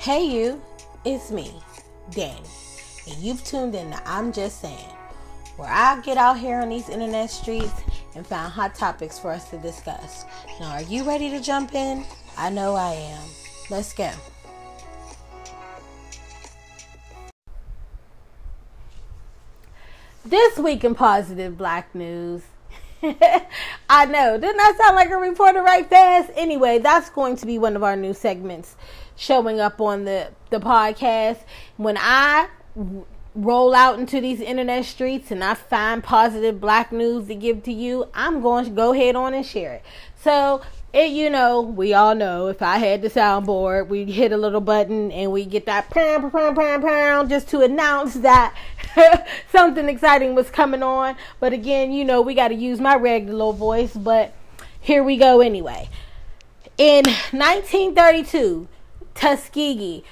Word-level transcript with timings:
Hey, 0.00 0.24
you, 0.24 0.62
it's 1.04 1.30
me, 1.30 1.52
Danny, 2.10 2.40
and 3.06 3.18
you've 3.18 3.44
tuned 3.44 3.74
in 3.74 3.90
to 3.90 4.08
I'm 4.08 4.32
Just 4.32 4.62
Saying, 4.62 4.88
where 5.58 5.68
I 5.68 6.00
get 6.00 6.16
out 6.16 6.38
here 6.38 6.58
on 6.58 6.70
these 6.70 6.88
internet 6.88 7.28
streets 7.28 7.74
and 8.14 8.26
find 8.26 8.50
hot 8.50 8.74
topics 8.74 9.18
for 9.18 9.30
us 9.30 9.50
to 9.50 9.58
discuss. 9.58 10.24
Now, 10.58 10.70
are 10.70 10.82
you 10.84 11.04
ready 11.04 11.28
to 11.28 11.38
jump 11.38 11.74
in? 11.74 12.06
I 12.38 12.48
know 12.48 12.74
I 12.76 12.94
am. 12.94 13.28
Let's 13.68 13.92
go. 13.92 14.10
This 20.24 20.56
week 20.56 20.82
in 20.82 20.94
positive 20.94 21.58
black 21.58 21.94
news. 21.94 22.40
I 23.02 24.06
know. 24.06 24.38
Didn't 24.38 24.56
that 24.56 24.78
sound 24.78 24.96
like 24.96 25.10
a 25.10 25.16
reporter 25.16 25.62
right 25.62 25.88
fast? 25.88 26.30
Anyway, 26.36 26.78
that's 26.78 27.10
going 27.10 27.36
to 27.36 27.46
be 27.46 27.58
one 27.58 27.76
of 27.76 27.82
our 27.82 27.96
new 27.96 28.14
segments 28.14 28.76
showing 29.20 29.60
up 29.60 29.80
on 29.82 30.06
the 30.06 30.28
the 30.48 30.58
podcast 30.58 31.38
when 31.76 31.96
I 32.00 32.48
roll 33.34 33.74
out 33.74 33.98
into 33.98 34.20
these 34.20 34.40
internet 34.40 34.84
streets 34.84 35.30
and 35.30 35.44
I 35.44 35.54
find 35.54 36.02
positive 36.02 36.60
black 36.60 36.90
news 36.90 37.28
to 37.28 37.34
give 37.34 37.62
to 37.64 37.72
you, 37.72 38.08
I'm 38.14 38.40
going 38.40 38.64
to 38.64 38.70
go 38.70 38.92
ahead 38.92 39.14
on 39.14 39.34
and 39.34 39.46
share 39.46 39.74
it. 39.74 39.84
So, 40.20 40.62
it, 40.92 41.12
you 41.12 41.30
know, 41.30 41.60
we 41.60 41.94
all 41.94 42.16
know 42.16 42.48
if 42.48 42.60
I 42.60 42.78
had 42.78 43.02
the 43.02 43.08
soundboard, 43.08 43.86
we'd 43.86 44.08
hit 44.08 44.32
a 44.32 44.36
little 44.36 44.60
button 44.60 45.12
and 45.12 45.30
we 45.30 45.44
get 45.44 45.66
that 45.66 45.90
pound, 45.90 46.32
pound, 46.32 46.56
pound, 46.56 46.82
pound 46.82 47.28
just 47.28 47.48
to 47.50 47.60
announce 47.60 48.14
that 48.14 48.56
something 49.52 49.88
exciting 49.88 50.34
was 50.34 50.50
coming 50.50 50.82
on. 50.82 51.14
But 51.38 51.52
again, 51.52 51.92
you 51.92 52.04
know, 52.04 52.22
we 52.22 52.34
got 52.34 52.48
to 52.48 52.54
use 52.54 52.80
my 52.80 52.96
regular 52.96 53.52
voice, 53.52 53.94
but 53.94 54.34
here 54.80 55.04
we 55.04 55.16
go 55.16 55.40
anyway. 55.40 55.88
In 56.76 57.04
1932, 57.04 58.66
Tuskegee, 59.20 60.02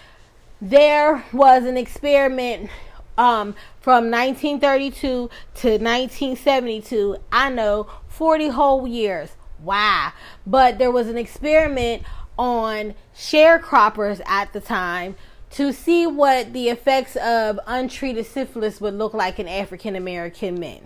there 0.61 1.25
was 1.33 1.65
an 1.65 1.79
experiment 1.79 2.69
um, 3.17 3.55
from 3.81 4.11
1932 4.11 5.01
to 5.01 5.69
1972. 5.71 7.17
I 7.33 7.49
know 7.49 7.89
40 8.09 8.49
whole 8.49 8.87
years. 8.87 9.31
Wow. 9.63 10.13
But 10.47 10.77
there 10.77 10.91
was 10.91 11.09
an 11.09 11.17
experiment 11.17 12.03
on 12.39 12.95
sharecroppers 13.17 14.21
at 14.27 14.53
the 14.53 14.61
time 14.61 15.17
to 15.53 15.73
see 15.73 16.07
what 16.07 16.53
the 16.53 16.69
effects 16.69 17.17
of 17.17 17.59
untreated 17.67 18.27
syphilis 18.27 18.79
would 18.79 18.93
look 18.93 19.15
like 19.15 19.39
in 19.39 19.49
African 19.49 19.97
American 19.97 20.61
men. 20.61 20.83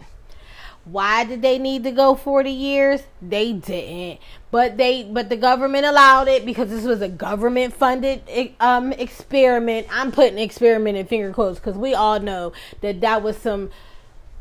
Why 0.84 1.24
did 1.24 1.42
they 1.42 1.58
need 1.58 1.84
to 1.84 1.92
go 1.92 2.16
40 2.16 2.50
years? 2.50 3.02
They 3.20 3.52
didn't. 3.52 4.18
But 4.50 4.76
they 4.76 5.04
but 5.04 5.28
the 5.28 5.36
government 5.36 5.86
allowed 5.86 6.26
it 6.26 6.44
because 6.44 6.70
this 6.70 6.84
was 6.84 7.00
a 7.00 7.08
government 7.08 7.74
funded 7.74 8.22
um 8.58 8.92
experiment. 8.92 9.86
I'm 9.90 10.10
putting 10.10 10.38
experiment 10.38 10.98
in 10.98 11.06
finger 11.06 11.32
quotes 11.32 11.60
cuz 11.60 11.76
we 11.76 11.94
all 11.94 12.18
know 12.18 12.52
that 12.80 13.00
that 13.00 13.22
was 13.22 13.36
some 13.36 13.70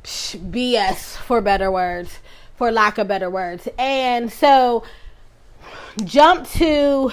BS 0.03 1.16
for 1.17 1.42
better 1.42 1.72
words, 1.72 2.17
for 2.55 2.72
lack 2.72 2.98
of 2.98 3.08
better 3.08 3.30
words. 3.30 3.67
And 3.78 4.33
so 4.33 4.83
jump 6.03 6.50
to 6.53 7.11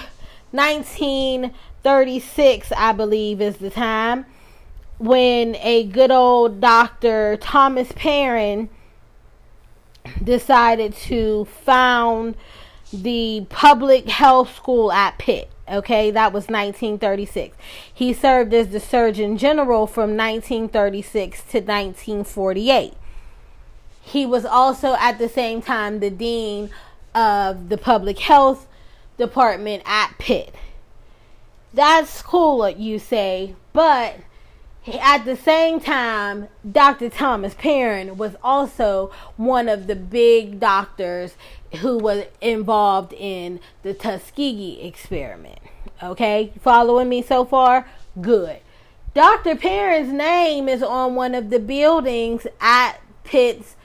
1936, 0.51 2.71
I 2.75 2.93
believe 2.93 3.41
is 3.41 3.57
the 3.57 3.69
time 3.69 4.25
when 4.97 5.55
a 5.57 5.83
good 5.83 6.09
old 6.09 6.59
Dr. 6.59 7.37
Thomas 7.37 7.91
Parran 7.95 8.69
decided 10.23 10.93
to 10.95 11.45
found 11.45 12.35
the 12.91 13.45
public 13.49 14.09
health 14.09 14.55
school 14.55 14.91
at 14.91 15.17
Pitt. 15.17 15.49
Okay, 15.69 16.09
that 16.09 16.33
was 16.33 16.45
1936. 16.45 17.55
He 17.93 18.11
served 18.11 18.53
as 18.53 18.69
the 18.69 18.79
Surgeon 18.79 19.37
General 19.37 19.85
from 19.85 20.17
1936 20.17 21.41
to 21.41 21.59
1948. 21.59 22.93
He 24.01 24.25
was 24.25 24.45
also 24.45 24.95
at 24.99 25.19
the 25.19 25.29
same 25.29 25.61
time 25.61 25.99
the 25.99 26.09
Dean 26.09 26.71
of 27.13 27.69
the 27.69 27.77
Public 27.77 28.17
Health 28.17 28.67
Department 29.17 29.83
at 29.85 30.15
Pitt. 30.17 30.55
That's 31.71 32.23
cool, 32.23 32.67
you 32.67 32.97
say, 32.97 33.53
but 33.73 34.15
at 34.95 35.25
the 35.25 35.35
same 35.35 35.79
time, 35.79 36.47
Dr. 36.69 37.09
Thomas 37.09 37.53
Parran 37.53 38.17
was 38.17 38.35
also 38.43 39.11
one 39.37 39.67
of 39.67 39.87
the 39.87 39.95
big 39.95 40.59
doctors 40.59 41.35
who 41.77 41.97
was 41.97 42.25
involved 42.41 43.13
in 43.13 43.59
the 43.83 43.93
Tuskegee 43.93 44.81
experiment. 44.81 45.59
Okay, 46.01 46.53
following 46.61 47.09
me 47.09 47.21
so 47.21 47.45
far? 47.45 47.87
Good. 48.19 48.59
Dr. 49.13 49.55
Parran's 49.55 50.13
name 50.13 50.69
is 50.69 50.81
on 50.81 51.15
one 51.15 51.35
of 51.35 51.49
the 51.49 51.59
buildings 51.59 52.47
at 52.61 52.93
Pitt's 53.23 53.75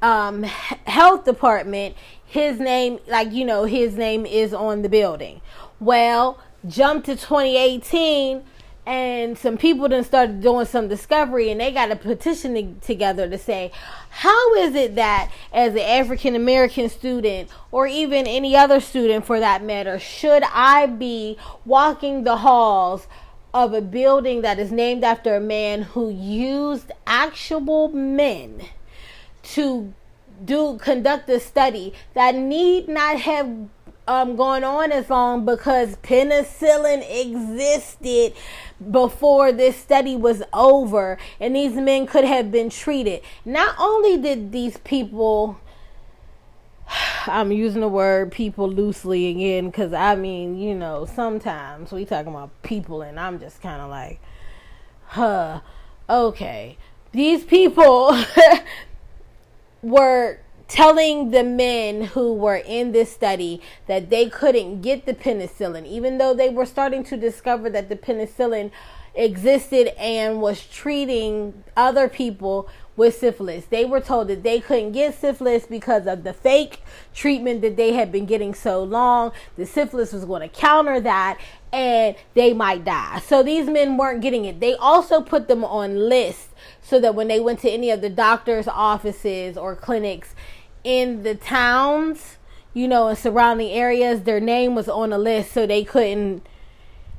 um, 0.00 0.42
health 0.42 1.24
department. 1.24 1.96
His 2.24 2.60
name, 2.60 2.98
like, 3.08 3.32
you 3.32 3.44
know, 3.44 3.64
his 3.64 3.96
name 3.96 4.24
is 4.24 4.54
on 4.54 4.82
the 4.82 4.88
building. 4.88 5.40
Well, 5.80 6.38
jump 6.66 7.04
to 7.06 7.16
2018 7.16 8.44
and 8.84 9.38
some 9.38 9.56
people 9.56 9.88
then 9.88 10.02
started 10.02 10.40
doing 10.40 10.66
some 10.66 10.88
discovery 10.88 11.50
and 11.50 11.60
they 11.60 11.70
got 11.70 11.92
a 11.92 11.96
petition 11.96 12.80
together 12.80 13.28
to 13.28 13.38
say 13.38 13.70
how 14.10 14.54
is 14.54 14.74
it 14.74 14.96
that 14.96 15.30
as 15.52 15.72
an 15.74 15.78
african 15.78 16.34
american 16.34 16.88
student 16.88 17.48
or 17.70 17.86
even 17.86 18.26
any 18.26 18.56
other 18.56 18.80
student 18.80 19.24
for 19.24 19.38
that 19.38 19.62
matter 19.62 19.98
should 19.98 20.42
i 20.52 20.86
be 20.86 21.36
walking 21.64 22.24
the 22.24 22.38
halls 22.38 23.06
of 23.54 23.72
a 23.72 23.80
building 23.80 24.42
that 24.42 24.58
is 24.58 24.72
named 24.72 25.04
after 25.04 25.36
a 25.36 25.40
man 25.40 25.82
who 25.82 26.10
used 26.10 26.90
actual 27.06 27.88
men 27.88 28.62
to 29.42 29.92
do 30.44 30.76
conduct 30.78 31.28
a 31.28 31.38
study 31.38 31.92
that 32.14 32.34
need 32.34 32.88
not 32.88 33.20
have 33.20 33.48
um, 34.12 34.36
going 34.36 34.62
on 34.62 34.92
as 34.92 35.08
long 35.08 35.44
because 35.44 35.96
penicillin 35.96 37.02
existed 37.08 38.34
before 38.90 39.52
this 39.52 39.76
study 39.76 40.16
was 40.16 40.42
over 40.52 41.16
and 41.40 41.56
these 41.56 41.74
men 41.74 42.06
could 42.06 42.24
have 42.24 42.50
been 42.50 42.68
treated. 42.68 43.22
Not 43.44 43.74
only 43.78 44.18
did 44.18 44.52
these 44.52 44.76
people 44.78 45.58
I'm 47.26 47.52
using 47.52 47.80
the 47.80 47.88
word 47.88 48.32
people 48.32 48.68
loosely 48.68 49.30
again 49.30 49.66
because 49.66 49.94
I 49.94 50.14
mean, 50.14 50.58
you 50.58 50.74
know, 50.74 51.06
sometimes 51.06 51.90
we 51.90 52.04
talking 52.04 52.32
about 52.32 52.50
people 52.62 53.00
and 53.00 53.18
I'm 53.18 53.40
just 53.40 53.62
kind 53.62 53.80
of 53.80 53.88
like, 53.88 54.20
huh, 55.06 55.60
okay. 56.08 56.76
These 57.12 57.44
people 57.44 58.18
were 59.82 60.41
telling 60.72 61.32
the 61.32 61.44
men 61.44 62.00
who 62.00 62.32
were 62.32 62.56
in 62.56 62.92
this 62.92 63.12
study 63.12 63.60
that 63.88 64.08
they 64.08 64.26
couldn't 64.26 64.80
get 64.80 65.04
the 65.04 65.12
penicillin, 65.12 65.86
even 65.86 66.16
though 66.16 66.32
they 66.32 66.48
were 66.48 66.64
starting 66.64 67.04
to 67.04 67.14
discover 67.14 67.68
that 67.68 67.90
the 67.90 67.94
penicillin 67.94 68.70
existed 69.14 69.88
and 70.00 70.40
was 70.40 70.66
treating 70.66 71.62
other 71.76 72.08
people 72.08 72.70
with 72.96 73.14
syphilis. 73.14 73.66
They 73.66 73.84
were 73.84 74.00
told 74.00 74.28
that 74.28 74.42
they 74.42 74.60
couldn't 74.60 74.92
get 74.92 75.14
syphilis 75.14 75.66
because 75.66 76.06
of 76.06 76.24
the 76.24 76.32
fake 76.32 76.82
treatment 77.12 77.60
that 77.60 77.76
they 77.76 77.92
had 77.92 78.10
been 78.10 78.24
getting 78.24 78.54
so 78.54 78.82
long. 78.82 79.32
The 79.56 79.66
syphilis 79.66 80.14
was 80.14 80.24
going 80.24 80.40
to 80.40 80.48
counter 80.48 81.00
that 81.00 81.38
and 81.70 82.16
they 82.32 82.54
might 82.54 82.86
die. 82.86 83.20
So 83.20 83.42
these 83.42 83.66
men 83.66 83.98
weren't 83.98 84.22
getting 84.22 84.46
it. 84.46 84.60
They 84.60 84.74
also 84.74 85.20
put 85.20 85.48
them 85.48 85.64
on 85.64 86.08
lists 86.08 86.48
so 86.82 87.00
that 87.00 87.14
when 87.14 87.28
they 87.28 87.40
went 87.40 87.60
to 87.60 87.70
any 87.70 87.90
of 87.90 88.00
the 88.02 88.10
doctor's 88.10 88.68
offices 88.68 89.56
or 89.56 89.74
clinics, 89.74 90.34
in 90.84 91.22
the 91.22 91.34
towns, 91.34 92.38
you 92.74 92.88
know, 92.88 93.08
and 93.08 93.18
surrounding 93.18 93.70
areas, 93.70 94.22
their 94.22 94.40
name 94.40 94.74
was 94.74 94.88
on 94.88 95.12
a 95.12 95.18
list 95.18 95.52
so 95.52 95.66
they 95.66 95.84
couldn't 95.84 96.46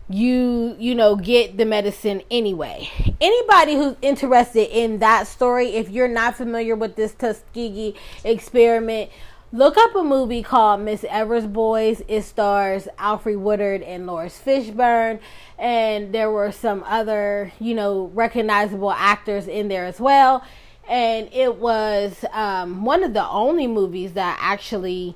you 0.09 0.75
you 0.79 0.93
know 0.93 1.15
get 1.15 1.57
the 1.57 1.65
medicine 1.65 2.21
anyway. 2.29 2.89
Anybody 3.21 3.75
who's 3.75 3.95
interested 4.01 4.69
in 4.69 4.99
that 4.99 5.27
story 5.27 5.69
if 5.75 5.89
you're 5.89 6.07
not 6.07 6.35
familiar 6.35 6.75
with 6.75 6.95
this 6.95 7.13
tuskegee 7.13 7.95
experiment 8.23 9.09
look 9.53 9.77
up 9.77 9.95
a 9.95 10.03
movie 10.03 10.43
called 10.43 10.81
miss 10.81 11.05
evers 11.05 11.47
boys. 11.47 12.01
It 12.07 12.23
stars 12.23 12.87
alfred 12.97 13.37
woodard 13.37 13.81
and 13.81 14.05
laurence 14.05 14.39
fishburne 14.43 15.19
and 15.57 16.13
there 16.13 16.29
were 16.29 16.51
some 16.51 16.83
other 16.85 17.53
you 17.59 17.73
know 17.73 18.11
recognizable 18.13 18.91
actors 18.91 19.47
in 19.47 19.69
there 19.69 19.85
as 19.85 20.01
well 20.01 20.43
and 20.87 21.29
it 21.31 21.55
was 21.55 22.25
um, 22.31 22.83
one 22.85 23.03
of 23.03 23.13
the 23.13 23.27
only 23.27 23.67
movies 23.67 24.13
that 24.13 24.37
actually 24.41 25.15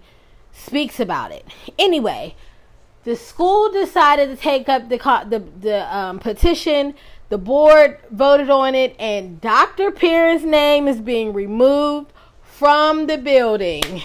speaks 0.52 1.00
about 1.00 1.32
it. 1.32 1.46
Anyway, 1.78 2.36
the 3.04 3.16
school 3.16 3.72
decided 3.72 4.30
to 4.30 4.36
take 4.36 4.68
up 4.70 4.90
the 4.90 4.98
the, 5.30 5.44
the 5.60 5.96
um, 5.96 6.20
petition. 6.20 6.94
The 7.30 7.38
board 7.38 8.00
voted 8.10 8.50
on 8.50 8.74
it, 8.74 8.96
and 8.98 9.42
Dr. 9.42 9.92
Parran's 9.92 10.46
name 10.46 10.88
is 10.88 11.02
being 11.02 11.34
removed 11.34 12.14
from 12.42 13.08
the 13.08 13.18
building. 13.18 14.02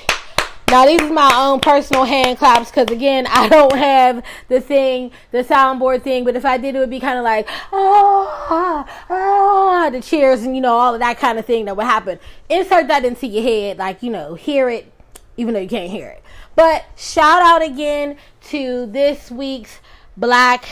Now 0.72 0.86
these 0.86 1.02
are 1.02 1.12
my 1.12 1.30
own 1.36 1.60
personal 1.60 2.04
hand 2.04 2.38
claps 2.38 2.70
because 2.70 2.90
again 2.90 3.26
I 3.26 3.46
don't 3.46 3.76
have 3.76 4.24
the 4.48 4.58
thing, 4.58 5.10
the 5.30 5.44
soundboard 5.44 6.00
thing. 6.00 6.24
But 6.24 6.34
if 6.34 6.46
I 6.46 6.56
did, 6.56 6.74
it 6.74 6.78
would 6.78 6.88
be 6.88 6.98
kind 6.98 7.18
of 7.18 7.24
like 7.24 7.46
oh, 7.74 8.46
ah, 8.48 9.04
ah, 9.10 9.90
the 9.90 10.00
cheers 10.00 10.44
and 10.44 10.56
you 10.56 10.62
know 10.62 10.72
all 10.72 10.94
of 10.94 11.00
that 11.00 11.18
kind 11.18 11.38
of 11.38 11.44
thing 11.44 11.66
that 11.66 11.76
would 11.76 11.84
happen. 11.84 12.18
Insert 12.48 12.88
that 12.88 13.04
into 13.04 13.26
your 13.26 13.42
head, 13.42 13.76
like 13.76 14.02
you 14.02 14.10
know, 14.10 14.32
hear 14.32 14.70
it, 14.70 14.90
even 15.36 15.52
though 15.52 15.60
you 15.60 15.68
can't 15.68 15.90
hear 15.90 16.08
it. 16.08 16.22
But 16.54 16.86
shout 16.96 17.42
out 17.42 17.60
again 17.60 18.16
to 18.44 18.86
this 18.86 19.30
week's 19.30 19.78
Black 20.16 20.64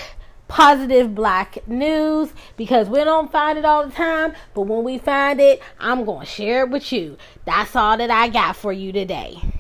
positive 0.49 1.15
black 1.15 1.59
news 1.69 2.33
because 2.57 2.89
we 2.89 3.05
don't 3.05 3.31
find 3.31 3.59
it 3.59 3.67
all 3.67 3.87
the 3.87 3.93
time, 3.93 4.33
but 4.55 4.63
when 4.63 4.83
we 4.83 4.97
find 4.97 5.39
it, 5.41 5.63
I'm 5.79 6.07
going 6.07 6.21
to 6.21 6.33
share 6.33 6.65
it 6.65 6.71
with 6.71 6.91
you. 6.91 7.19
That's 7.45 7.77
all 7.77 7.99
that 7.99 8.11
I 8.11 8.29
got 8.29 8.57
for 8.57 8.73
you 8.73 8.93
today. 8.93 9.60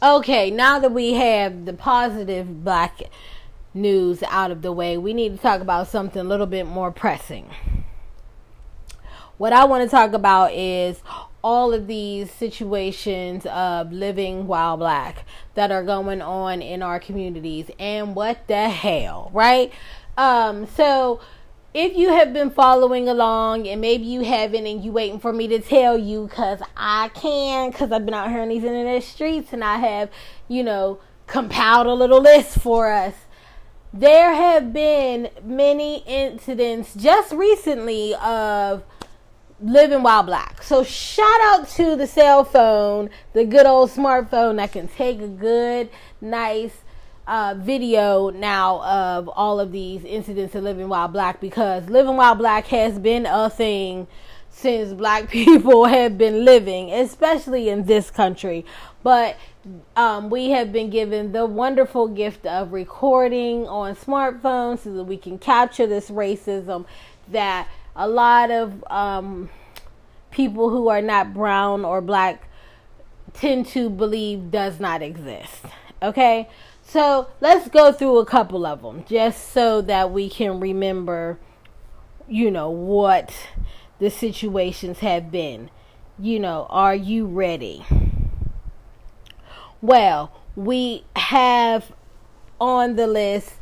Okay, 0.00 0.52
now 0.52 0.78
that 0.78 0.92
we 0.92 1.14
have 1.14 1.64
the 1.64 1.72
positive 1.72 2.62
black 2.62 3.00
news 3.74 4.22
out 4.28 4.52
of 4.52 4.62
the 4.62 4.70
way, 4.70 4.96
we 4.96 5.12
need 5.12 5.34
to 5.34 5.42
talk 5.42 5.60
about 5.60 5.88
something 5.88 6.20
a 6.20 6.24
little 6.24 6.46
bit 6.46 6.68
more 6.68 6.92
pressing. 6.92 7.50
What 9.38 9.52
I 9.52 9.64
want 9.64 9.82
to 9.82 9.90
talk 9.90 10.12
about 10.12 10.52
is 10.52 11.02
all 11.42 11.74
of 11.74 11.88
these 11.88 12.30
situations 12.30 13.44
of 13.46 13.90
living 13.90 14.46
while 14.46 14.76
black 14.76 15.24
that 15.54 15.72
are 15.72 15.82
going 15.82 16.22
on 16.22 16.62
in 16.62 16.80
our 16.80 17.00
communities 17.00 17.68
and 17.80 18.14
what 18.14 18.46
the 18.46 18.68
hell, 18.68 19.32
right? 19.34 19.72
Um, 20.16 20.68
so 20.68 21.20
if 21.74 21.96
you 21.96 22.08
have 22.10 22.32
been 22.32 22.50
following 22.50 23.08
along 23.08 23.68
and 23.68 23.80
maybe 23.80 24.04
you 24.04 24.24
haven't 24.24 24.66
and 24.66 24.82
you 24.82 24.90
waiting 24.90 25.20
for 25.20 25.32
me 25.32 25.46
to 25.48 25.58
tell 25.60 25.98
you 25.98 26.26
because 26.26 26.60
I 26.76 27.10
can 27.10 27.70
because 27.70 27.92
I've 27.92 28.04
been 28.04 28.14
out 28.14 28.30
here 28.30 28.42
in 28.42 28.48
these 28.48 28.64
internet 28.64 29.02
streets 29.02 29.52
and 29.52 29.62
I 29.62 29.76
have, 29.76 30.10
you 30.48 30.62
know, 30.64 31.00
compiled 31.26 31.86
a 31.86 31.92
little 31.92 32.22
list 32.22 32.58
for 32.60 32.90
us. 32.90 33.14
There 33.92 34.34
have 34.34 34.72
been 34.72 35.30
many 35.42 36.02
incidents 36.06 36.94
just 36.94 37.32
recently 37.32 38.14
of 38.14 38.82
living 39.60 40.02
while 40.02 40.22
black. 40.22 40.62
So 40.62 40.82
shout 40.84 41.40
out 41.42 41.68
to 41.70 41.96
the 41.96 42.06
cell 42.06 42.44
phone, 42.44 43.10
the 43.34 43.44
good 43.44 43.66
old 43.66 43.90
smartphone 43.90 44.56
that 44.56 44.72
can 44.72 44.88
take 44.88 45.20
a 45.20 45.28
good, 45.28 45.90
nice 46.20 46.82
uh, 47.28 47.54
video 47.58 48.30
now 48.30 48.82
of 48.82 49.28
all 49.28 49.60
of 49.60 49.70
these 49.70 50.04
incidents 50.04 50.54
of 50.54 50.64
living 50.64 50.88
while 50.88 51.08
black 51.08 51.40
because 51.40 51.88
living 51.90 52.16
while 52.16 52.34
black 52.34 52.66
has 52.66 52.98
been 52.98 53.26
a 53.26 53.50
thing 53.50 54.06
since 54.50 54.94
black 54.94 55.28
people 55.30 55.84
have 55.84 56.16
been 56.16 56.44
living, 56.44 56.90
especially 56.90 57.68
in 57.68 57.84
this 57.84 58.10
country. 58.10 58.64
But 59.02 59.36
um, 59.94 60.30
we 60.30 60.50
have 60.50 60.72
been 60.72 60.88
given 60.88 61.32
the 61.32 61.44
wonderful 61.44 62.08
gift 62.08 62.46
of 62.46 62.72
recording 62.72 63.68
on 63.68 63.94
smartphones 63.94 64.80
so 64.80 64.94
that 64.94 65.04
we 65.04 65.18
can 65.18 65.38
capture 65.38 65.86
this 65.86 66.10
racism 66.10 66.86
that 67.30 67.68
a 67.94 68.08
lot 68.08 68.50
of 68.50 68.82
um, 68.90 69.50
people 70.30 70.70
who 70.70 70.88
are 70.88 71.02
not 71.02 71.34
brown 71.34 71.84
or 71.84 72.00
black 72.00 72.48
tend 73.34 73.66
to 73.66 73.90
believe 73.90 74.50
does 74.50 74.80
not 74.80 75.02
exist. 75.02 75.64
Okay? 76.02 76.48
So 76.88 77.28
let's 77.42 77.68
go 77.68 77.92
through 77.92 78.16
a 78.16 78.24
couple 78.24 78.64
of 78.64 78.80
them 78.80 79.04
just 79.06 79.52
so 79.52 79.82
that 79.82 80.10
we 80.10 80.30
can 80.30 80.58
remember, 80.58 81.38
you 82.26 82.50
know, 82.50 82.70
what 82.70 83.30
the 83.98 84.08
situations 84.08 85.00
have 85.00 85.30
been. 85.30 85.68
You 86.18 86.40
know, 86.40 86.66
are 86.70 86.94
you 86.94 87.26
ready? 87.26 87.84
Well, 89.82 90.32
we 90.56 91.04
have 91.14 91.92
on 92.58 92.96
the 92.96 93.06
list 93.06 93.56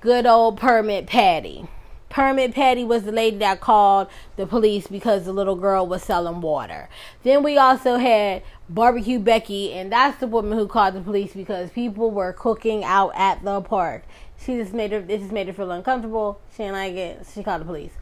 good 0.00 0.26
old 0.26 0.58
Permit 0.58 1.06
Patty. 1.06 1.68
Permit 2.14 2.54
Patty 2.54 2.84
was 2.84 3.02
the 3.02 3.10
lady 3.10 3.38
that 3.38 3.60
called 3.60 4.06
the 4.36 4.46
police 4.46 4.86
because 4.86 5.24
the 5.24 5.32
little 5.32 5.56
girl 5.56 5.84
was 5.84 6.04
selling 6.04 6.40
water. 6.40 6.88
Then 7.24 7.42
we 7.42 7.58
also 7.58 7.96
had 7.96 8.44
Barbecue 8.68 9.18
Becky, 9.18 9.72
and 9.72 9.90
that's 9.90 10.20
the 10.20 10.28
woman 10.28 10.56
who 10.56 10.68
called 10.68 10.94
the 10.94 11.00
police 11.00 11.32
because 11.32 11.70
people 11.70 12.12
were 12.12 12.32
cooking 12.32 12.84
out 12.84 13.10
at 13.16 13.42
the 13.42 13.60
park. 13.62 14.04
She 14.38 14.54
just 14.58 14.72
made 14.72 14.92
her, 14.92 14.98
it 14.98 15.08
just 15.08 15.32
made 15.32 15.48
her 15.48 15.52
feel 15.52 15.72
uncomfortable. 15.72 16.40
She 16.52 16.58
didn't 16.58 16.74
like 16.74 16.94
it. 16.94 17.26
She 17.34 17.42
called 17.42 17.62
the 17.62 17.66
police 17.66 17.94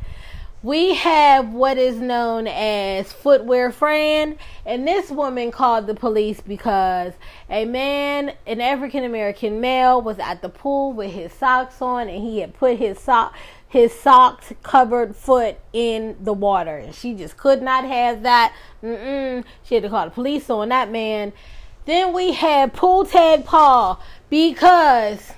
we 0.63 0.95
have 0.95 1.53
what 1.53 1.77
is 1.77 1.97
known 1.97 2.47
as 2.47 3.13
footwear 3.13 3.73
Fran, 3.73 4.39
and 4.65 4.87
this 4.87 5.11
woman 5.11 5.51
called 5.51 5.89
the 5.89 5.95
police 5.95 6.41
because 6.41 7.15
a 7.51 7.65
man, 7.65 8.33
an 8.47 8.61
African 8.61 9.03
American 9.03 9.61
male, 9.61 10.01
was 10.01 10.21
at 10.21 10.41
the 10.41 10.49
pool 10.49 10.93
with 10.93 11.11
his 11.11 11.33
socks 11.33 11.83
on, 11.83 12.09
and 12.09 12.23
he 12.23 12.39
had 12.39 12.55
put 12.55 12.79
his 12.79 12.99
sock 13.01 13.35
his 13.73 13.91
socks 13.99 14.53
covered 14.63 15.17
foot 15.17 15.57
in 15.73 16.15
the 16.21 16.35
water. 16.35 16.77
And 16.77 16.95
she 16.95 17.15
just 17.15 17.39
could 17.39 17.63
not 17.63 17.87
have 17.87 18.23
that. 18.23 18.55
Mm-mm. 18.83 19.45
She 19.65 19.77
had 19.77 19.85
to 19.85 19.89
call 19.89 20.05
the 20.05 20.11
police 20.11 20.51
on 20.51 20.69
that 20.69 20.91
man. 20.91 21.33
Then 21.87 22.13
we 22.13 22.33
had 22.33 22.75
Pool 22.75 23.07
Tag 23.07 23.47
Paul 23.47 23.99
because 24.29 25.33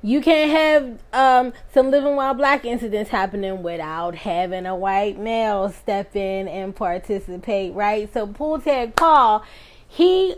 you 0.00 0.20
can't 0.20 0.52
have 0.52 1.02
um, 1.12 1.52
some 1.74 1.90
living 1.90 2.14
while 2.14 2.34
black 2.34 2.64
incidents 2.64 3.10
happening 3.10 3.64
without 3.64 4.14
having 4.14 4.64
a 4.64 4.76
white 4.76 5.18
male 5.18 5.68
step 5.68 6.14
in 6.14 6.46
and 6.46 6.76
participate, 6.76 7.74
right? 7.74 8.12
So 8.14 8.28
Pool 8.28 8.60
Tag 8.60 8.94
Paul, 8.94 9.44
he 9.88 10.36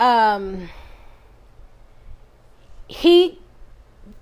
um 0.00 0.68
he 2.88 3.38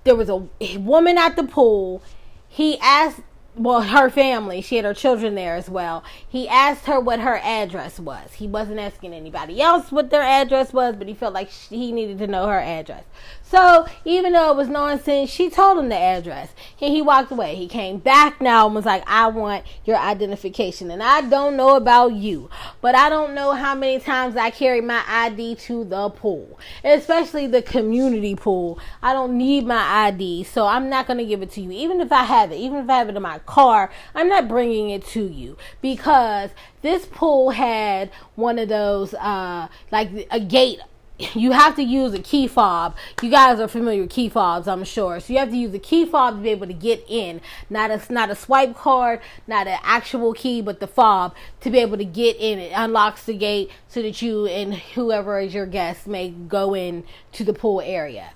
there 0.05 0.17
was 0.17 0.29
a 0.29 0.47
woman 0.79 1.19
at 1.19 1.37
the 1.37 1.45
pool. 1.45 2.03
He 2.49 2.79
asked, 2.81 3.21
well, 3.55 3.83
her 3.83 4.09
family, 4.09 4.63
she 4.63 4.77
had 4.77 4.85
her 4.85 4.95
children 4.95 5.35
there 5.35 5.57
as 5.57 5.69
well. 5.69 6.03
He 6.27 6.49
asked 6.49 6.87
her 6.87 6.99
what 6.99 7.21
her 7.21 7.37
address 7.37 8.01
was. 8.01 8.35
He 8.35 8.47
wasn't 8.47 8.81
asking 8.81 9.13
anybody 9.13 9.61
else 9.61 9.93
what 9.93 10.11
their 10.11 10.23
address 10.23 10.73
was, 10.73 10.97
but 10.97 11.07
he 11.07 11.15
felt 11.15 11.35
like 11.35 11.51
she, 11.51 11.77
he 11.77 11.93
needed 11.93 12.19
to 12.19 12.27
know 12.27 12.47
her 12.47 12.61
address. 12.61 13.05
So 13.53 13.85
even 14.07 14.33
though 14.33 14.51
it 14.51 14.57
was 14.57 14.69
nonsense, 14.69 15.29
she 15.29 15.51
told 15.51 15.79
him 15.79 15.91
the 15.91 15.95
address. 15.95 16.55
And 16.81 16.91
he 16.91 17.03
walked 17.03 17.31
away. 17.31 17.55
He 17.55 17.69
came 17.69 17.99
back 17.99 18.41
now 18.41 18.65
and 18.65 18.75
was 18.75 18.87
like, 18.87 19.05
I 19.07 19.27
want 19.27 19.67
your 19.85 19.99
identification. 19.99 20.91
And 20.91 21.03
I 21.03 21.21
don't 21.21 21.55
know 21.55 21.77
about 21.77 22.15
you, 22.15 22.49
but 22.81 22.95
I 22.95 23.11
don't 23.11 23.35
know 23.35 23.53
how 23.53 23.75
many 23.75 24.01
times 24.01 24.37
I 24.37 24.49
carry 24.49 24.81
my 24.81 25.05
ID 25.07 25.57
to 25.67 25.85
the 25.85 26.09
pool, 26.09 26.59
especially 26.83 27.47
the 27.47 27.61
community 27.61 28.35
pool. 28.35 28.79
I 29.03 29.13
don't 29.13 29.37
need 29.37 29.67
my 29.67 30.07
ID, 30.07 30.45
so 30.45 30.67
I'm 30.67 30.89
not 30.89 31.07
going 31.07 31.19
to 31.19 31.27
give 31.27 31.43
it 31.43 31.51
to 31.51 31.61
you. 31.61 31.73
Even 31.73 32.01
if 32.01 32.11
I 32.11 32.25
have 32.25 32.53
it, 32.53 32.57
even 32.57 32.79
if 32.79 32.89
I 32.89 32.97
have 33.01 33.11
it 33.11 33.17
in 33.17 33.23
my 33.23 33.39
car, 33.41 33.93
I'm 34.15 34.31
not 34.31 34.49
bringing 34.49 34.89
it 34.89 35.05
to 35.09 35.27
you 35.27 35.59
because 35.83 36.49
this 36.81 37.05
pool 37.05 37.51
had 37.51 38.11
one 38.35 38.59
of 38.59 38.71
those, 38.71 39.13
uh, 39.13 39.69
like 39.91 40.27
a 40.31 40.41
gate 40.41 40.81
you 41.35 41.53
have 41.53 41.77
to 41.77 41.83
use 41.83 42.13
a 42.15 42.19
key 42.19 42.47
fob. 42.47 42.97
You 43.23 43.31
guys 43.31 43.61
are 43.61 43.69
familiar 43.69 44.03
with 44.03 44.11
key 44.11 44.29
fobs, 44.29 44.67
I'm 44.69 44.85
sure. 44.85 45.21
So 45.21 45.33
you 45.33 45.39
have 45.39 45.51
to 45.51 45.57
use 45.57 45.75
a 45.75 45.79
key 45.79 46.07
fob 46.07 46.37
to 46.37 46.43
be 46.43 46.51
able 46.51 46.67
to 46.67 46.73
get 46.73 47.05
in. 47.09 47.41
Not 47.71 47.91
a 47.91 48.13
not 48.13 48.31
a 48.31 48.35
swipe 48.35 48.75
card, 48.75 49.21
not 49.47 49.67
an 49.67 49.79
actual 49.83 50.33
key, 50.33 50.63
but 50.63 50.81
the 50.81 50.87
fob 50.87 51.35
to 51.61 51.71
be 51.71 51.79
able 51.79 51.99
to 51.99 52.05
get 52.05 52.37
in. 52.37 52.59
It 52.59 52.73
unlocks 52.75 53.25
the 53.25 53.35
gate 53.35 53.71
so 53.89 54.03
that 54.03 54.23
you 54.23 54.47
and 54.47 54.75
whoever 54.75 55.39
is 55.39 55.55
your 55.55 55.67
guest 55.67 56.07
may 56.07 56.31
go 56.31 56.75
in 56.75 57.05
to 57.33 57.45
the 57.45 57.53
pool 57.53 57.81
area. 57.81 58.31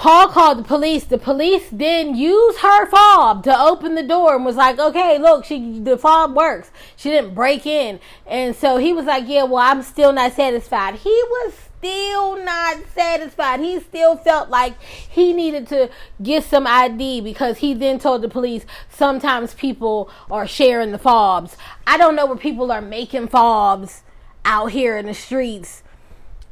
Paul 0.00 0.28
called 0.28 0.56
the 0.56 0.62
police. 0.62 1.04
The 1.04 1.18
police 1.18 1.68
then 1.70 2.14
used 2.14 2.60
her 2.60 2.86
fob 2.86 3.44
to 3.44 3.60
open 3.60 3.96
the 3.96 4.02
door 4.02 4.34
and 4.34 4.46
was 4.46 4.56
like, 4.56 4.78
"Okay, 4.78 5.18
look, 5.18 5.44
she 5.44 5.78
the 5.78 5.98
fob 5.98 6.34
works. 6.34 6.70
She 6.96 7.10
didn't 7.10 7.34
break 7.34 7.66
in." 7.66 8.00
And 8.26 8.56
so 8.56 8.78
he 8.78 8.94
was 8.94 9.04
like, 9.04 9.24
"Yeah, 9.28 9.42
well, 9.42 9.62
I'm 9.62 9.82
still 9.82 10.10
not 10.10 10.32
satisfied." 10.32 10.94
He 10.94 11.10
was 11.10 11.52
still 11.76 12.42
not 12.42 12.78
satisfied. 12.94 13.60
He 13.60 13.78
still 13.78 14.16
felt 14.16 14.48
like 14.48 14.72
he 14.80 15.34
needed 15.34 15.68
to 15.68 15.90
get 16.22 16.44
some 16.44 16.66
ID 16.66 17.20
because 17.20 17.58
he 17.58 17.74
then 17.74 17.98
told 17.98 18.22
the 18.22 18.28
police 18.30 18.64
sometimes 18.88 19.52
people 19.52 20.08
are 20.30 20.46
sharing 20.46 20.92
the 20.92 20.98
fobs. 20.98 21.58
I 21.86 21.98
don't 21.98 22.16
know 22.16 22.24
where 22.24 22.38
people 22.38 22.72
are 22.72 22.80
making 22.80 23.28
fobs 23.28 24.02
out 24.46 24.72
here 24.72 24.96
in 24.96 25.04
the 25.04 25.12
streets 25.12 25.82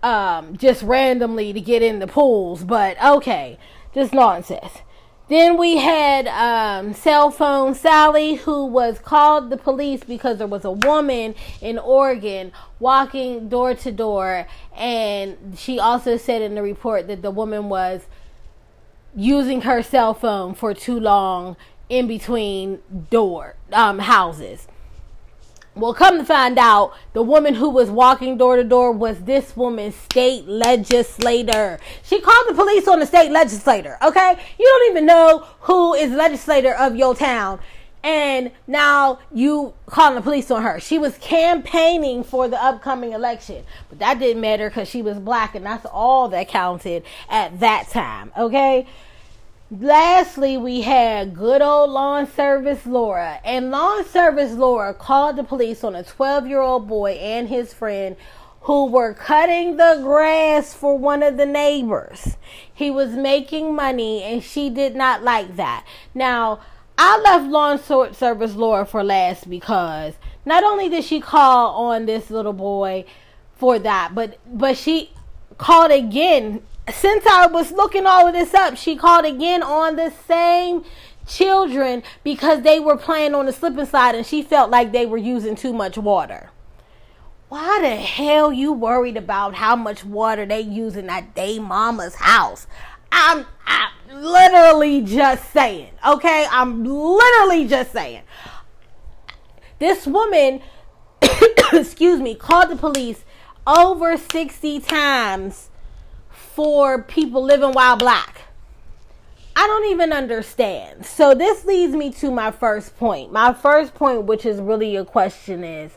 um, 0.02 0.56
just 0.56 0.82
randomly 0.82 1.52
to 1.52 1.60
get 1.60 1.82
in 1.82 1.98
the 1.98 2.06
pools, 2.06 2.64
but 2.64 3.02
okay, 3.02 3.58
just 3.94 4.12
nonsense. 4.12 4.82
Then 5.28 5.58
we 5.58 5.76
had 5.76 6.26
um, 6.26 6.94
cell 6.94 7.30
phone 7.30 7.74
Sally, 7.74 8.36
who 8.36 8.64
was 8.64 8.98
called 8.98 9.50
the 9.50 9.58
police 9.58 10.02
because 10.02 10.38
there 10.38 10.46
was 10.46 10.64
a 10.64 10.70
woman 10.70 11.34
in 11.60 11.78
Oregon 11.78 12.50
walking 12.80 13.50
door 13.50 13.74
to 13.74 13.92
door, 13.92 14.46
and 14.74 15.36
she 15.58 15.78
also 15.78 16.16
said 16.16 16.40
in 16.40 16.54
the 16.54 16.62
report 16.62 17.08
that 17.08 17.20
the 17.20 17.30
woman 17.30 17.68
was 17.68 18.06
using 19.14 19.62
her 19.62 19.82
cell 19.82 20.14
phone 20.14 20.54
for 20.54 20.72
too 20.72 20.98
long 20.98 21.56
in 21.90 22.06
between 22.06 22.78
door 23.10 23.56
um, 23.72 23.98
houses. 23.98 24.66
Well, 25.78 25.94
come 25.94 26.18
to 26.18 26.24
find 26.24 26.58
out, 26.58 26.92
the 27.12 27.22
woman 27.22 27.54
who 27.54 27.68
was 27.70 27.88
walking 27.88 28.36
door 28.36 28.56
to 28.56 28.64
door 28.64 28.90
was 28.90 29.20
this 29.20 29.56
woman's 29.56 29.94
state 29.94 30.48
legislator. 30.48 31.78
She 32.02 32.20
called 32.20 32.48
the 32.48 32.54
police 32.54 32.88
on 32.88 32.98
the 32.98 33.06
state 33.06 33.30
legislator, 33.30 33.96
okay? 34.02 34.36
You 34.58 34.64
don't 34.66 34.90
even 34.90 35.06
know 35.06 35.46
who 35.60 35.94
is 35.94 36.10
legislator 36.10 36.74
of 36.74 36.96
your 36.96 37.14
town. 37.14 37.60
And 38.02 38.50
now 38.66 39.20
you 39.32 39.74
calling 39.86 40.16
the 40.16 40.20
police 40.20 40.50
on 40.50 40.62
her. 40.62 40.80
She 40.80 40.98
was 40.98 41.16
campaigning 41.18 42.24
for 42.24 42.48
the 42.48 42.60
upcoming 42.60 43.12
election. 43.12 43.64
But 43.88 44.00
that 44.00 44.18
didn't 44.18 44.40
matter 44.40 44.68
because 44.70 44.88
she 44.88 45.02
was 45.02 45.18
black 45.18 45.54
and 45.54 45.64
that's 45.64 45.86
all 45.86 46.28
that 46.30 46.48
counted 46.48 47.04
at 47.28 47.60
that 47.60 47.88
time, 47.90 48.32
okay? 48.36 48.86
Lastly, 49.70 50.56
we 50.56 50.80
had 50.80 51.36
good 51.36 51.60
old 51.60 51.90
lawn 51.90 52.26
service 52.26 52.86
Laura. 52.86 53.38
And 53.44 53.70
lawn 53.70 54.06
service 54.06 54.52
Laura 54.52 54.94
called 54.94 55.36
the 55.36 55.44
police 55.44 55.84
on 55.84 55.94
a 55.94 56.02
12 56.02 56.46
year 56.46 56.60
old 56.60 56.88
boy 56.88 57.12
and 57.12 57.48
his 57.48 57.74
friend 57.74 58.16
who 58.62 58.86
were 58.86 59.12
cutting 59.12 59.76
the 59.76 60.00
grass 60.02 60.72
for 60.72 60.96
one 60.96 61.22
of 61.22 61.36
the 61.36 61.44
neighbors. 61.44 62.38
He 62.72 62.90
was 62.90 63.10
making 63.10 63.74
money 63.74 64.22
and 64.22 64.42
she 64.42 64.70
did 64.70 64.96
not 64.96 65.22
like 65.22 65.56
that. 65.56 65.86
Now, 66.14 66.60
I 66.96 67.18
left 67.20 67.50
lawn 67.50 67.78
service 68.14 68.54
Laura 68.54 68.86
for 68.86 69.04
last 69.04 69.50
because 69.50 70.14
not 70.46 70.64
only 70.64 70.88
did 70.88 71.04
she 71.04 71.20
call 71.20 71.74
on 71.74 72.06
this 72.06 72.30
little 72.30 72.54
boy 72.54 73.04
for 73.54 73.78
that, 73.78 74.14
but 74.14 74.38
but 74.46 74.78
she 74.78 75.12
called 75.58 75.90
again 75.90 76.62
since 76.92 77.26
I 77.26 77.46
was 77.46 77.72
looking 77.72 78.06
all 78.06 78.26
of 78.26 78.32
this 78.32 78.54
up, 78.54 78.76
she 78.76 78.96
called 78.96 79.24
again 79.24 79.62
on 79.62 79.96
the 79.96 80.12
same 80.26 80.84
children 81.26 82.02
because 82.24 82.62
they 82.62 82.80
were 82.80 82.96
playing 82.96 83.34
on 83.34 83.46
the 83.46 83.52
slip 83.52 83.76
and 83.76 83.86
slide 83.86 84.14
and 84.14 84.26
she 84.26 84.42
felt 84.42 84.70
like 84.70 84.92
they 84.92 85.06
were 85.06 85.18
using 85.18 85.54
too 85.54 85.72
much 85.72 85.98
water. 85.98 86.50
Why 87.48 87.78
the 87.80 87.96
hell 87.96 88.52
you 88.52 88.72
worried 88.72 89.16
about 89.16 89.54
how 89.54 89.74
much 89.76 90.04
water 90.04 90.44
they 90.44 90.60
using 90.60 91.08
at 91.08 91.34
day 91.34 91.58
mama's 91.58 92.16
house? 92.16 92.66
I'm, 93.10 93.46
I'm 93.66 94.22
literally 94.22 95.00
just 95.00 95.50
saying, 95.50 95.92
okay? 96.06 96.46
I'm 96.50 96.84
literally 96.84 97.66
just 97.66 97.92
saying. 97.92 98.22
This 99.78 100.06
woman, 100.06 100.60
excuse 101.72 102.20
me, 102.20 102.34
called 102.34 102.70
the 102.70 102.76
police 102.76 103.24
over 103.66 104.16
60 104.16 104.80
times 104.80 105.70
for 106.58 107.00
people 107.00 107.40
living 107.40 107.70
while 107.70 107.96
black. 107.96 108.40
I 109.54 109.64
don't 109.68 109.92
even 109.92 110.12
understand. 110.12 111.06
So 111.06 111.32
this 111.32 111.64
leads 111.64 111.94
me 111.94 112.10
to 112.14 112.32
my 112.32 112.50
first 112.50 112.98
point. 112.98 113.30
My 113.30 113.52
first 113.52 113.94
point, 113.94 114.24
which 114.24 114.44
is 114.44 114.60
really 114.60 114.96
a 114.96 115.04
question, 115.04 115.62
is 115.62 115.92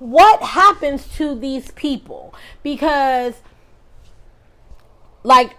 what 0.00 0.42
happens 0.42 1.08
to 1.16 1.34
these 1.34 1.70
people? 1.70 2.34
Because, 2.62 3.36
like, 5.22 5.56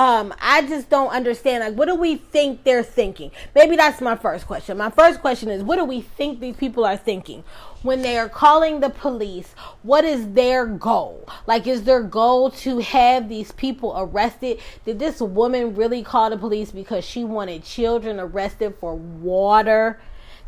um 0.00 0.32
i 0.40 0.62
just 0.62 0.88
don't 0.88 1.10
understand 1.10 1.62
like 1.62 1.74
what 1.74 1.86
do 1.86 1.94
we 1.94 2.16
think 2.16 2.64
they're 2.64 2.82
thinking? 2.82 3.30
Maybe 3.54 3.76
that's 3.76 4.00
my 4.00 4.16
first 4.16 4.46
question. 4.46 4.78
My 4.78 4.90
first 4.90 5.20
question 5.20 5.50
is 5.50 5.62
what 5.62 5.76
do 5.76 5.84
we 5.84 6.00
think 6.00 6.40
these 6.40 6.56
people 6.56 6.86
are 6.86 6.96
thinking? 6.96 7.44
When 7.82 8.00
they 8.00 8.16
are 8.16 8.28
calling 8.28 8.80
the 8.80 8.88
police 8.88 9.54
what 9.82 10.04
is 10.04 10.32
their 10.32 10.64
goal? 10.64 11.28
Like 11.46 11.66
is 11.66 11.84
their 11.84 12.02
goal 12.02 12.50
to 12.62 12.78
have 12.78 13.28
these 13.28 13.52
people 13.52 13.94
arrested? 13.94 14.58
Did 14.86 14.98
this 14.98 15.20
woman 15.20 15.74
really 15.74 16.02
call 16.02 16.30
the 16.30 16.38
police 16.38 16.72
because 16.72 17.04
she 17.04 17.24
wanted 17.24 17.62
children 17.64 18.18
arrested 18.18 18.76
for 18.80 18.94
water? 18.94 20.00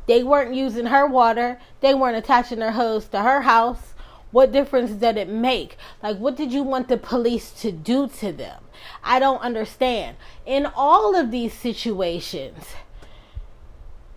They 0.07 0.23
weren't 0.23 0.55
using 0.55 0.87
her 0.87 1.07
water. 1.07 1.61
They 1.81 1.95
weren't 1.95 2.17
attaching 2.17 2.59
their 2.59 2.73
hose 2.73 3.07
to 3.09 3.21
her 3.21 3.43
house 3.43 3.93
what 4.33 4.51
difference 4.51 4.91
did 4.91 5.17
it 5.17 5.29
make 5.29 5.77
like 6.03 6.17
what 6.19 6.37
did 6.37 6.53
you 6.53 6.63
want 6.63 6.89
the 6.89 6.97
police 6.97 7.53
to 7.53 7.71
do 7.71 8.09
to 8.09 8.33
them 8.33 8.63
I 9.03 9.19
don't 9.19 9.41
understand. 9.41 10.17
In 10.47 10.67
all 10.67 11.17
of 11.17 11.31
these 11.31 11.53
situations, 11.53 12.65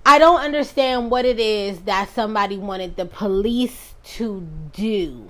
I 0.06 0.20
don't 0.20 0.40
understand 0.40 1.10
what 1.10 1.26
it 1.26 1.40
is 1.40 1.82
that 1.82 2.10
somebody 2.10 2.58
wanted 2.58 2.96
the 2.96 3.06
police 3.06 3.96
to 4.16 4.48
do. 4.74 5.30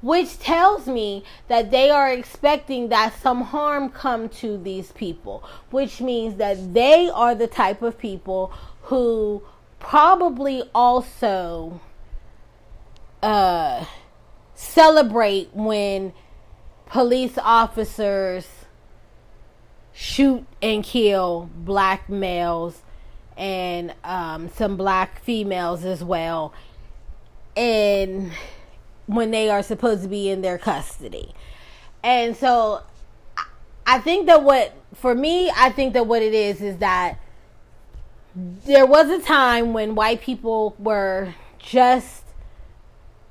Which 0.00 0.38
tells 0.38 0.86
me 0.86 1.24
that 1.48 1.72
they 1.72 1.90
are 1.90 2.12
expecting 2.12 2.88
that 2.90 3.20
some 3.20 3.42
harm 3.42 3.88
come 3.88 4.28
to 4.28 4.56
these 4.56 4.92
people, 4.92 5.42
which 5.70 6.00
means 6.00 6.36
that 6.36 6.72
they 6.72 7.10
are 7.10 7.34
the 7.34 7.48
type 7.48 7.82
of 7.82 7.98
people 7.98 8.52
who 8.82 9.42
probably 9.80 10.62
also 10.72 11.80
uh, 13.22 13.84
celebrate 14.54 15.50
when 15.52 16.12
police 16.86 17.38
officers 17.38 18.46
shoot 19.92 20.46
and 20.62 20.84
kill 20.84 21.50
black 21.54 22.08
males 22.08 22.82
and 23.36 23.94
um, 24.04 24.48
some 24.48 24.76
black 24.76 25.20
females 25.22 25.84
as 25.84 26.02
well 26.02 26.52
and 27.56 28.32
when 29.06 29.30
they 29.30 29.50
are 29.50 29.62
supposed 29.62 30.02
to 30.02 30.08
be 30.08 30.28
in 30.28 30.42
their 30.42 30.58
custody. 30.58 31.34
And 32.02 32.36
so 32.36 32.82
i 33.88 33.98
think 33.98 34.26
that 34.26 34.44
what 34.44 34.74
for 34.94 35.14
me 35.14 35.50
i 35.56 35.70
think 35.70 35.94
that 35.94 36.06
what 36.06 36.22
it 36.22 36.34
is 36.34 36.60
is 36.60 36.76
that 36.76 37.18
there 38.66 38.86
was 38.86 39.08
a 39.08 39.20
time 39.20 39.72
when 39.72 39.94
white 39.94 40.20
people 40.20 40.76
were 40.78 41.34
just 41.58 42.22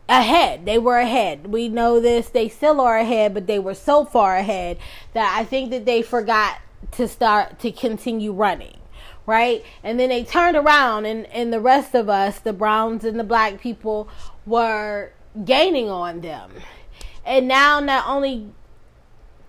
ahead. 0.09 0.65
They 0.65 0.77
were 0.77 0.97
ahead. 0.97 1.47
We 1.47 1.67
know 1.67 1.99
this. 1.99 2.29
They 2.29 2.49
still 2.49 2.79
are 2.81 2.97
ahead, 2.97 3.33
but 3.33 3.47
they 3.47 3.59
were 3.59 3.73
so 3.73 4.05
far 4.05 4.37
ahead 4.37 4.77
that 5.13 5.35
I 5.37 5.43
think 5.43 5.71
that 5.71 5.85
they 5.85 6.01
forgot 6.01 6.59
to 6.91 7.07
start 7.07 7.59
to 7.59 7.71
continue 7.71 8.31
running. 8.31 8.77
Right? 9.25 9.65
And 9.83 9.99
then 9.99 10.09
they 10.09 10.23
turned 10.23 10.55
around 10.55 11.05
and, 11.05 11.25
and 11.27 11.51
the 11.51 11.59
rest 11.59 11.93
of 11.93 12.07
us, 12.07 12.39
the 12.39 12.53
browns 12.53 13.03
and 13.03 13.19
the 13.19 13.25
black 13.25 13.59
people, 13.59 14.07
were 14.45 15.11
gaining 15.43 15.89
on 15.89 16.21
them. 16.21 16.51
And 17.25 17.45
now 17.45 17.81
not 17.81 18.07
only 18.07 18.51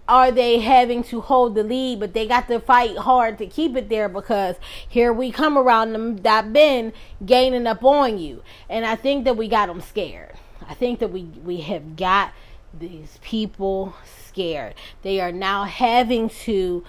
are 0.09 0.33
they 0.33 0.59
having 0.59 1.05
to 1.05 1.21
hold 1.21 1.55
the 1.55 1.62
lead, 1.62 2.00
but 2.00 2.15
they 2.15 2.27
got 2.27 2.49
to 2.49 2.59
fight 2.59 2.97
hard 2.97 3.38
to 3.38 3.47
keep 3.47 3.77
it 3.77 3.88
there 3.88 4.09
because 4.09 4.57
here 4.88 5.12
we 5.12 5.31
come 5.31 5.57
around 5.57 5.93
them 5.93 6.17
that 6.19 6.53
been 6.53 6.93
gaining 7.25 7.67
up 7.67 7.85
on 7.85 8.19
you. 8.19 8.43
And 8.69 8.87
I 8.87 8.97
think 8.97 9.25
that 9.27 9.37
we 9.37 9.49
got 9.49 9.67
them 9.67 9.83
scared. 9.83 10.35
I 10.69 10.75
think 10.75 10.99
that 11.01 11.11
we 11.11 11.23
we 11.23 11.63
have 11.63 11.97
got 11.97 12.33
these 12.79 13.19
people 13.23 13.95
scared. 14.27 14.75
They 15.03 15.21
are 15.21 15.33
now 15.33 15.65
having 15.65 16.29
to 16.45 16.85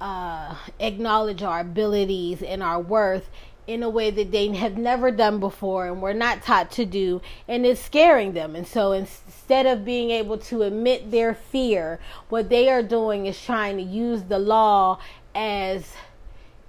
uh, 0.00 0.56
acknowledge 0.78 1.42
our 1.42 1.60
abilities 1.60 2.42
and 2.42 2.62
our 2.62 2.78
worth 2.78 3.28
in 3.66 3.82
a 3.82 3.88
way 3.88 4.10
that 4.10 4.30
they 4.30 4.54
have 4.54 4.76
never 4.76 5.10
done 5.10 5.40
before 5.40 5.86
and 5.86 6.00
were 6.00 6.14
not 6.14 6.42
taught 6.42 6.70
to 6.70 6.84
do, 6.84 7.20
and 7.48 7.66
it's 7.66 7.80
scaring 7.80 8.32
them. 8.32 8.54
And 8.54 8.66
so 8.66 8.92
instead 8.92 9.66
of 9.66 9.84
being 9.84 10.10
able 10.10 10.38
to 10.38 10.62
admit 10.62 11.10
their 11.10 11.34
fear, 11.34 11.98
what 12.28 12.48
they 12.48 12.70
are 12.70 12.82
doing 12.82 13.26
is 13.26 13.42
trying 13.42 13.76
to 13.78 13.82
use 13.82 14.24
the 14.24 14.38
law 14.38 15.00
as 15.34 15.94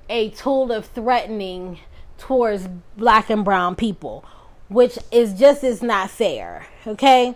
a 0.10 0.30
tool 0.30 0.72
of 0.72 0.86
threatening 0.86 1.80
towards 2.18 2.68
black 2.96 3.30
and 3.30 3.46
brown 3.46 3.76
people 3.76 4.26
which 4.68 4.98
is 5.12 5.34
just 5.34 5.64
is 5.64 5.82
not 5.82 6.10
fair, 6.10 6.68
okay? 6.86 7.36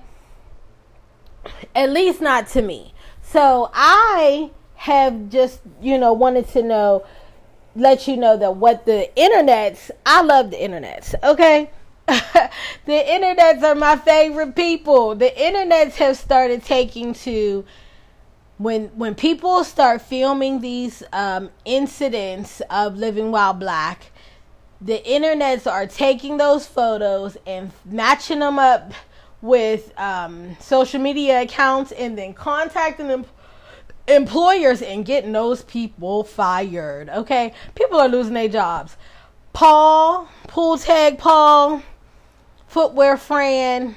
At 1.76 1.92
least 1.92 2.22
not 2.22 2.48
to 2.50 2.62
me. 2.62 2.94
So 3.22 3.70
I 3.74 4.52
have 4.76 5.30
just, 5.30 5.62
you 5.82 5.98
know, 5.98 6.14
wanted 6.14 6.48
to 6.50 6.64
know 6.64 7.06
let 7.76 8.08
you 8.08 8.18
know 8.18 8.38
that 8.38 8.56
what 8.58 8.86
the 8.86 9.10
internets, 9.16 9.92
I 10.06 10.22
love 10.22 10.52
the 10.52 10.58
internets, 10.58 11.16
okay? 11.24 11.70
the 12.08 12.52
internets 12.88 13.64
are 13.64 13.76
my 13.76 13.96
favorite 13.96 14.56
people. 14.56 15.16
The 15.16 15.30
internets 15.30 15.94
have 15.94 16.18
started 16.18 16.64
taking 16.64 17.14
to 17.14 17.64
when 18.58 18.88
when 18.90 19.16
people 19.16 19.64
start 19.64 20.02
filming 20.02 20.60
these 20.60 21.02
um, 21.14 21.50
incidents 21.66 22.62
of 22.70 22.98
living 22.98 23.32
while 23.32 23.54
black 23.54 24.12
the 24.82 25.00
internets 25.06 25.72
are 25.72 25.86
taking 25.86 26.38
those 26.38 26.66
photos 26.66 27.38
and 27.46 27.72
matching 27.86 28.40
them 28.40 28.58
up 28.58 28.94
with 29.42 29.94
um, 29.98 30.58
social 30.60 31.00
media 31.00 31.42
accounts 31.42 31.92
and 31.92 32.18
then 32.18 32.34
contacting 32.34 33.08
them 33.08 33.26
employers 34.08 34.82
and 34.82 35.06
getting 35.06 35.32
those 35.32 35.64
people 35.64 36.24
fired. 36.24 37.10
Okay, 37.10 37.54
people 37.76 38.00
are 38.00 38.10
losing 38.10 38.34
their 38.34 38.50
jobs. 38.50 38.98
Paul, 39.54 40.28
pool 40.48 40.78
tag 40.78 41.18
Paul, 41.20 41.84
footwear 42.68 43.18
Fran, 43.18 43.96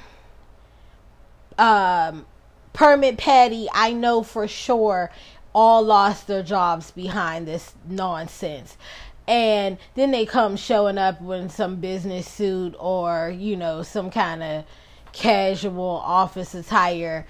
um, 1.57 2.25
permit 2.73 3.17
Patty. 3.17 3.67
I 3.73 3.93
know 3.93 4.21
for 4.21 4.47
sure 4.47 5.09
all 5.53 5.81
lost 5.81 6.27
their 6.27 6.43
jobs 6.43 6.91
behind 6.91 7.47
this 7.47 7.73
nonsense 7.87 8.77
and 9.27 9.77
then 9.95 10.11
they 10.11 10.25
come 10.25 10.55
showing 10.55 10.97
up 10.97 11.21
in 11.21 11.49
some 11.49 11.77
business 11.77 12.27
suit 12.27 12.75
or 12.79 13.29
you 13.29 13.55
know 13.55 13.83
some 13.83 14.09
kind 14.11 14.43
of 14.43 14.65
casual 15.11 16.01
office 16.03 16.53
attire 16.53 17.25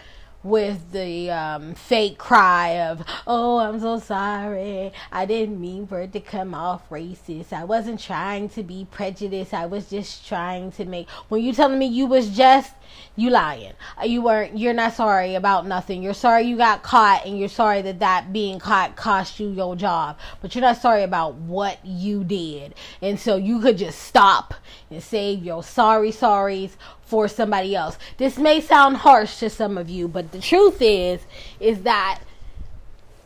with 0.46 0.92
the 0.92 1.32
um, 1.32 1.74
fake 1.74 2.20
cry 2.20 2.80
of, 2.80 3.04
oh, 3.26 3.58
I'm 3.58 3.80
so 3.80 4.00
sorry. 4.00 4.94
I 5.12 5.26
didn't 5.26 5.60
mean 5.60 5.88
for 5.88 6.02
it 6.02 6.14
to 6.14 6.20
come 6.20 6.54
off 6.54 6.88
racist. 6.90 7.52
I 7.52 7.64
wasn't 7.64 8.00
trying 8.00 8.50
to 8.50 8.62
be 8.62 8.86
prejudiced. 8.92 9.56
I 9.56 9.66
was 9.66 9.90
just 9.90 10.28
trying 10.28 10.72
to 10.74 10.86
make. 10.86 11.10
When 11.30 11.44
you 11.44 11.52
telling 11.52 11.80
me 11.80 11.88
you 11.88 12.06
was 12.06 12.30
just, 12.30 12.76
you 13.16 13.30
lying. 13.30 13.74
You 14.04 14.22
weren't, 14.22 14.58
you're 14.58 14.74
not 14.74 14.94
sorry 14.94 15.36
about 15.36 15.66
nothing. 15.66 16.04
You're 16.04 16.14
sorry 16.14 16.44
you 16.44 16.58
got 16.58 16.84
caught 16.84 17.26
and 17.26 17.40
you're 17.40 17.50
sorry 17.50 17.82
that 17.84 18.00
that 18.00 18.34
being 18.34 18.60
caught 18.60 18.96
cost 18.96 19.40
you 19.40 19.50
your 19.50 19.76
job. 19.76 20.18
But 20.42 20.54
you're 20.54 20.62
not 20.62 20.82
sorry 20.82 21.04
about 21.04 21.36
what 21.36 21.84
you 21.86 22.24
did. 22.24 22.76
And 23.02 23.20
so 23.20 23.38
you 23.38 23.60
could 23.60 23.78
just 23.78 24.00
stop 24.00 24.54
and 24.90 25.02
save 25.02 25.44
your 25.44 25.64
sorry 25.64 26.12
sorries 26.12 26.72
for 27.04 27.28
somebody 27.28 27.76
else. 27.76 27.98
This 28.18 28.38
may 28.38 28.60
sound 28.60 28.98
harsh 28.98 29.38
to 29.40 29.50
some 29.50 29.78
of 29.78 29.90
you, 29.90 30.08
but 30.08 30.32
the 30.32 30.40
truth 30.40 30.82
is 30.82 31.22
is 31.60 31.84
that 31.84 32.20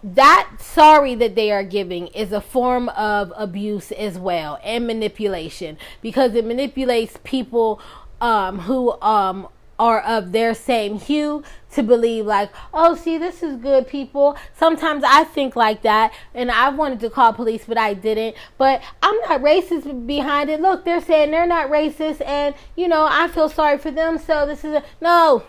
that 0.03 0.49
sorry 0.59 1.13
that 1.15 1.35
they 1.35 1.51
are 1.51 1.63
giving 1.63 2.07
is 2.07 2.31
a 2.31 2.39
form 2.39 2.87
of 2.89 3.33
abuse 3.35 3.91
as 3.91 4.17
well 4.17 4.57
and 4.63 4.87
manipulation 4.87 5.77
because 6.01 6.35
it 6.35 6.45
manipulates 6.45 7.17
people 7.23 7.81
um, 8.21 8.59
who 8.59 8.99
um, 9.01 9.47
are 9.79 10.01
of 10.01 10.33
their 10.33 10.53
same 10.53 10.99
hue 10.99 11.41
to 11.71 11.81
believe 11.81 12.25
like 12.25 12.51
oh 12.73 12.95
see 12.95 13.17
this 13.17 13.41
is 13.41 13.55
good 13.55 13.87
people. 13.87 14.35
Sometimes 14.57 15.03
i 15.05 15.23
think 15.23 15.55
like 15.55 15.81
that 15.83 16.13
and 16.35 16.51
i 16.51 16.67
wanted 16.69 16.99
to 16.99 17.09
call 17.09 17.31
police 17.31 17.63
but 17.65 17.77
i 17.77 17.93
didn't. 17.93 18.35
But 18.57 18.81
i'm 19.01 19.15
not 19.21 19.41
racist 19.41 20.05
behind 20.05 20.49
it. 20.49 20.59
Look 20.59 20.83
they're 20.83 21.01
saying 21.01 21.31
they're 21.31 21.47
not 21.47 21.69
racist 21.69 22.21
and 22.25 22.53
you 22.75 22.87
know 22.87 23.07
i 23.09 23.29
feel 23.29 23.47
sorry 23.47 23.77
for 23.77 23.89
them 23.89 24.17
so 24.17 24.45
this 24.45 24.65
is 24.65 24.73
a 24.73 24.83
no. 24.99 25.43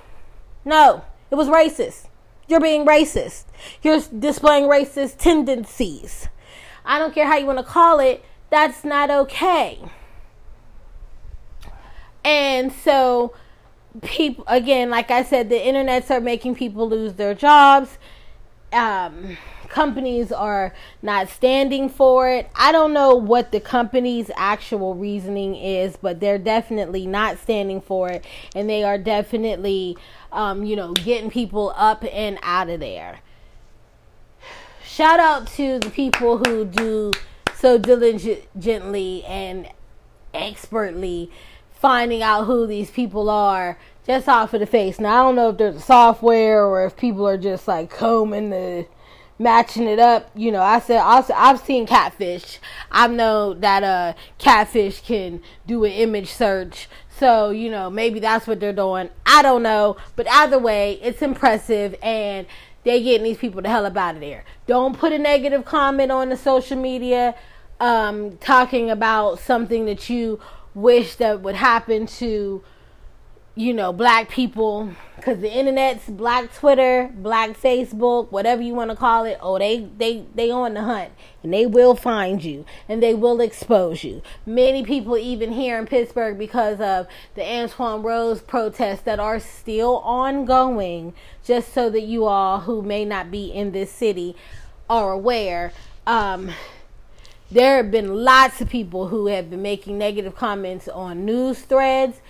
No. 0.65 1.05
It 1.31 1.35
was 1.35 1.49
racist. 1.49 2.07
You're 2.49 2.61
being 2.61 2.85
racist. 2.85 3.45
You're 3.83 4.01
displaying 4.01 4.65
racist 4.65 5.19
tendencies. 5.19 6.29
I 6.85 6.99
don't 6.99 7.15
care 7.15 7.27
how 7.27 7.37
you 7.37 7.47
want 7.47 7.59
to 7.59 7.65
call 7.65 8.01
it. 8.01 8.25
That's 8.51 8.85
not 8.85 9.11
okay 9.11 9.81
and 12.25 12.73
so 12.73 13.35
people 14.03 14.45
again 14.47 14.89
like 14.91 15.11
i 15.11 15.23
said 15.23 15.49
the 15.49 15.57
internets 15.57 16.11
are 16.11 16.21
making 16.21 16.55
people 16.55 16.89
lose 16.89 17.15
their 17.15 17.35
jobs. 17.35 17.99
Um, 18.73 19.37
companies 19.69 20.31
are 20.31 20.73
not 21.03 21.29
standing 21.29 21.89
for 21.89 22.31
it. 22.31 22.49
I 22.55 22.71
don't 22.71 22.93
know 22.93 23.15
what 23.15 23.51
the 23.51 23.61
company's 23.61 24.31
actual 24.37 24.95
reasoning 24.95 25.57
is 25.57 25.97
but 25.97 26.21
they're 26.21 26.39
definitely 26.39 27.07
not 27.07 27.39
standing 27.39 27.81
for 27.81 28.09
it. 28.11 28.25
And 28.55 28.69
they 28.71 28.85
are 28.85 28.99
definitely 28.99 29.97
um, 30.31 30.65
you 30.65 30.77
know 30.77 30.93
getting 30.93 31.31
people 31.31 31.73
up 31.77 32.05
and 32.13 32.39
out 32.43 32.69
of 32.69 32.81
there. 32.81 33.21
Shout 34.85 35.21
out 35.21 35.47
to 35.49 35.79
the 35.79 35.91
people 35.91 36.39
who 36.39 36.65
do 36.65 37.13
so 37.55 37.79
diligently 37.79 39.25
and 39.25 39.69
expertly 40.35 41.31
finding 41.81 42.23
out 42.23 42.45
who 42.45 42.67
these 42.67 42.91
people 42.91 43.31
are 43.31 43.79
just 44.07 44.29
off 44.29 44.53
of 44.53 44.61
the 44.61 44.67
face. 44.67 45.01
Now 45.01 45.09
I 45.09 45.27
don't 45.27 45.37
know 45.37 45.49
if 45.51 45.59
there's 45.59 45.77
a 45.77 45.81
software 45.81 46.65
or 46.65 46.85
if 46.85 46.97
people 46.97 47.27
are 47.27 47.39
just 47.39 47.67
like 47.67 47.91
combing 47.91 48.51
the 48.51 48.87
matching 49.39 49.87
it 49.87 49.99
up. 49.99 50.31
You 50.35 50.53
know, 50.53 50.63
I 50.63 50.81
said 50.81 50.99
also 50.99 51.33
I've 51.35 51.61
seen 51.61 51.87
catfish. 51.87 52.59
I 52.91 53.07
know 53.07 53.55
that 53.55 53.83
uh 53.83 54.13
catfish 54.39 55.01
can 55.01 55.41
do 55.67 55.85
an 55.85 55.93
image 55.93 56.31
search. 56.31 56.89
So, 57.19 57.51
you 57.51 57.71
know, 57.71 57.91
maybe 57.91 58.21
that's 58.21 58.47
what 58.47 58.61
they're 58.61 58.73
doing. 58.73 59.11
I 59.27 59.43
don't 59.43 59.63
know. 59.63 59.97
But 60.17 60.29
either 60.31 60.59
way, 60.59 60.99
it's 61.03 61.23
impressive 61.23 61.95
and 62.03 62.47
they 62.85 63.03
getting 63.03 63.25
these 63.25 63.37
people 63.39 63.61
the 63.63 63.69
hell 63.69 63.87
up 63.87 63.97
out 63.97 64.15
of 64.15 64.21
there. 64.21 64.45
Don't 64.67 64.99
put 64.99 65.13
a 65.13 65.19
negative 65.19 65.65
comment 65.65 66.11
on 66.11 66.31
the 66.31 66.37
social 66.37 66.79
media 66.79 67.35
um, 67.79 68.37
talking 68.39 68.91
about 68.91 69.39
something 69.39 69.87
that 69.87 70.09
you 70.11 70.41
wish 70.75 71.17
that 71.17 71.41
would 71.43 71.57
happen 71.57 72.07
to 72.07 72.63
you 73.55 73.75
know 73.75 73.93
black 73.93 74.29
people. 74.29 74.91
Because 75.17 75.41
the 75.41 75.53
internet's 75.53 76.09
black 76.09 76.55
twitter 76.55 77.11
black 77.15 77.51
facebook 77.51 78.33
whatever 78.33 78.63
you 78.63 78.73
want 78.73 78.91
to 78.91 78.97
call 78.97 79.27
it 79.27 79.37
oh 79.43 79.59
they 79.59 79.87
they 79.99 80.25
they 80.35 80.51
on 80.51 80.75
the 80.75 80.83
hunt. 80.83 81.11
And 81.43 81.53
they 81.53 81.67
will 81.67 81.95
find 81.95 82.43
you. 82.43 82.65
And 82.89 83.03
they 83.03 83.15
will 83.15 83.41
expose 83.41 84.03
you. 84.05 84.23
Many 84.47 84.83
people 84.83 85.19
even 85.19 85.53
here 85.53 85.79
in 85.79 85.87
pittsburgh 85.87 86.39
because 86.39 86.81
of 86.81 87.07
the 87.35 87.43
antwon 87.43 88.03
rose 88.03 88.41
protests 88.41 89.03
that 89.03 89.21
are 89.21 89.41
still 89.41 89.99
ongoing 89.99 91.13
just 91.45 91.73
so 91.75 91.91
that 91.91 92.03
you 92.03 92.25
all 92.25 92.61
who 92.61 92.83
may 92.83 93.05
not 93.05 93.31
be 93.31 93.47
in 93.47 93.73
this 93.73 93.91
city 93.91 94.37
are 94.89 95.13
aware. 95.13 95.73
Um 96.07 96.53
there 97.51 97.79
have 97.79 97.91
been 97.91 98.15
lots 98.15 98.61
of 98.61 98.69
people 98.69 99.09
who 99.09 99.27
have 99.27 99.51
been 99.51 99.63
making 99.63 99.99
negative 99.99 100.37
comments 100.37 100.89
on 100.89 101.25
news 101.25 101.61
threads 101.61 102.21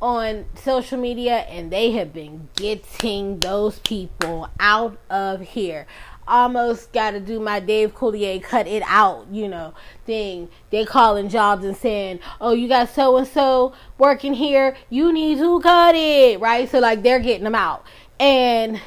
on 0.00 0.46
social 0.54 0.98
media 0.98 1.38
and 1.40 1.70
they 1.70 1.90
have 1.90 2.12
been 2.12 2.48
getting 2.54 3.38
those 3.40 3.78
people 3.80 4.48
out 4.58 4.98
of 5.10 5.40
here 5.40 5.86
almost 6.30 6.92
got 6.92 7.10
to 7.10 7.20
do 7.20 7.40
my 7.40 7.60
Dave 7.60 7.94
Coulier 7.94 8.42
cut 8.42 8.66
it 8.66 8.82
out, 8.86 9.26
you 9.30 9.48
know, 9.48 9.74
thing. 10.06 10.48
They 10.70 10.84
calling 10.84 11.28
jobs 11.28 11.64
and 11.64 11.76
saying, 11.76 12.20
"Oh, 12.40 12.52
you 12.52 12.68
got 12.68 12.88
so 12.88 13.16
and 13.16 13.26
so 13.26 13.74
working 13.98 14.34
here, 14.34 14.76
you 14.88 15.12
need 15.12 15.38
to 15.38 15.60
cut 15.60 15.94
it," 15.96 16.40
right? 16.40 16.70
So 16.70 16.78
like 16.78 17.02
they're 17.02 17.18
getting 17.18 17.44
them 17.44 17.54
out. 17.54 17.84
And 18.18 18.80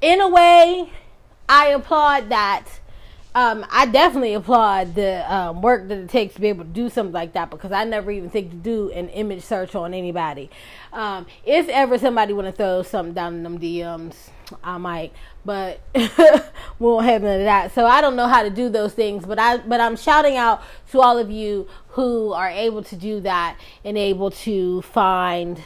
in 0.00 0.20
a 0.20 0.28
way, 0.28 0.92
I 1.48 1.68
applaud 1.68 2.28
that 2.28 2.79
um, 3.34 3.64
I 3.70 3.86
definitely 3.86 4.34
applaud 4.34 4.96
the 4.96 5.32
um, 5.32 5.62
work 5.62 5.86
that 5.88 5.98
it 5.98 6.08
takes 6.08 6.34
to 6.34 6.40
be 6.40 6.48
able 6.48 6.64
to 6.64 6.70
do 6.70 6.90
something 6.90 7.12
like 7.12 7.32
that 7.34 7.50
because 7.50 7.70
I 7.70 7.84
never 7.84 8.10
even 8.10 8.28
think 8.28 8.50
to 8.50 8.56
do 8.56 8.90
an 8.90 9.08
image 9.10 9.42
search 9.42 9.74
on 9.76 9.94
anybody. 9.94 10.50
Um, 10.92 11.26
if 11.44 11.68
ever 11.68 11.96
somebody 11.96 12.32
want 12.32 12.46
to 12.46 12.52
throw 12.52 12.82
something 12.82 13.14
down 13.14 13.34
in 13.34 13.42
them 13.44 13.60
DMs, 13.60 14.14
I 14.64 14.78
might, 14.78 15.12
but 15.44 15.80
we 15.94 16.06
won't 16.80 17.06
have 17.06 17.22
none 17.22 17.38
of 17.38 17.44
that. 17.44 17.72
So 17.72 17.86
I 17.86 18.00
don't 18.00 18.16
know 18.16 18.26
how 18.26 18.42
to 18.42 18.50
do 18.50 18.68
those 18.68 18.94
things, 18.94 19.24
but 19.24 19.38
I 19.38 19.58
but 19.58 19.80
I'm 19.80 19.96
shouting 19.96 20.36
out 20.36 20.62
to 20.90 21.00
all 21.00 21.16
of 21.16 21.30
you 21.30 21.68
who 21.90 22.32
are 22.32 22.48
able 22.48 22.82
to 22.84 22.96
do 22.96 23.20
that 23.20 23.58
and 23.84 23.96
able 23.96 24.32
to 24.32 24.82
find 24.82 25.62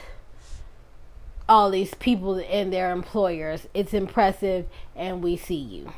all 1.49 1.71
these 1.71 1.95
people 1.95 2.35
and 2.51 2.71
their 2.71 2.91
employers. 2.91 3.67
It's 3.73 3.95
impressive, 3.95 4.67
and 4.95 5.23
we 5.23 5.39
see 5.39 5.55
you. 5.55 5.93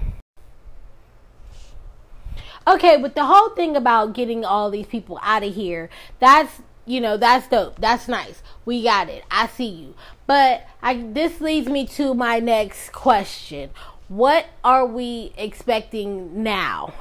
Okay, 2.68 2.96
but 3.00 3.14
the 3.14 3.24
whole 3.24 3.50
thing 3.50 3.76
about 3.76 4.12
getting 4.12 4.44
all 4.44 4.70
these 4.70 4.86
people 4.86 5.20
out 5.22 5.44
of 5.44 5.54
here, 5.54 5.88
that's 6.18 6.60
you 6.86 7.00
know, 7.00 7.16
that's 7.16 7.48
dope. 7.48 7.80
That's 7.80 8.08
nice. 8.08 8.42
We 8.64 8.82
got 8.82 9.08
it. 9.08 9.24
I 9.30 9.48
see 9.48 9.68
you. 9.68 9.94
But 10.26 10.66
I 10.82 10.96
this 10.96 11.40
leads 11.40 11.68
me 11.68 11.86
to 11.88 12.14
my 12.14 12.38
next 12.38 12.92
question. 12.92 13.70
What 14.08 14.46
are 14.62 14.86
we 14.86 15.32
expecting 15.36 16.42
now? 16.42 16.94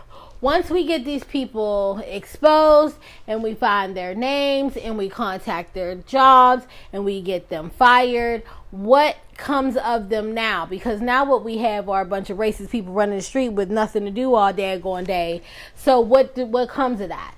Once 0.45 0.69
we 0.69 0.85
get 0.85 1.03
these 1.03 1.23
people 1.23 1.99
exposed 2.05 2.97
and 3.25 3.41
we 3.41 3.55
find 3.55 3.97
their 3.97 4.13
names 4.13 4.77
and 4.77 4.95
we 4.95 5.09
contact 5.09 5.73
their 5.73 5.95
jobs 5.95 6.67
and 6.93 7.03
we 7.03 7.19
get 7.19 7.49
them 7.49 7.71
fired, 7.71 8.43
what 8.69 9.17
comes 9.37 9.75
of 9.75 10.09
them 10.09 10.35
now? 10.35 10.63
Because 10.63 11.01
now 11.01 11.25
what 11.25 11.43
we 11.43 11.57
have 11.57 11.89
are 11.89 12.01
a 12.01 12.05
bunch 12.05 12.29
of 12.29 12.37
racist 12.37 12.69
people 12.69 12.93
running 12.93 13.15
the 13.17 13.23
street 13.23 13.49
with 13.49 13.71
nothing 13.71 14.05
to 14.05 14.11
do 14.11 14.35
all 14.35 14.53
day 14.53 14.77
going 14.77 15.05
day. 15.05 15.41
So 15.73 15.99
what 15.99 16.37
what 16.37 16.69
comes 16.69 17.01
of 17.01 17.09
that? 17.09 17.33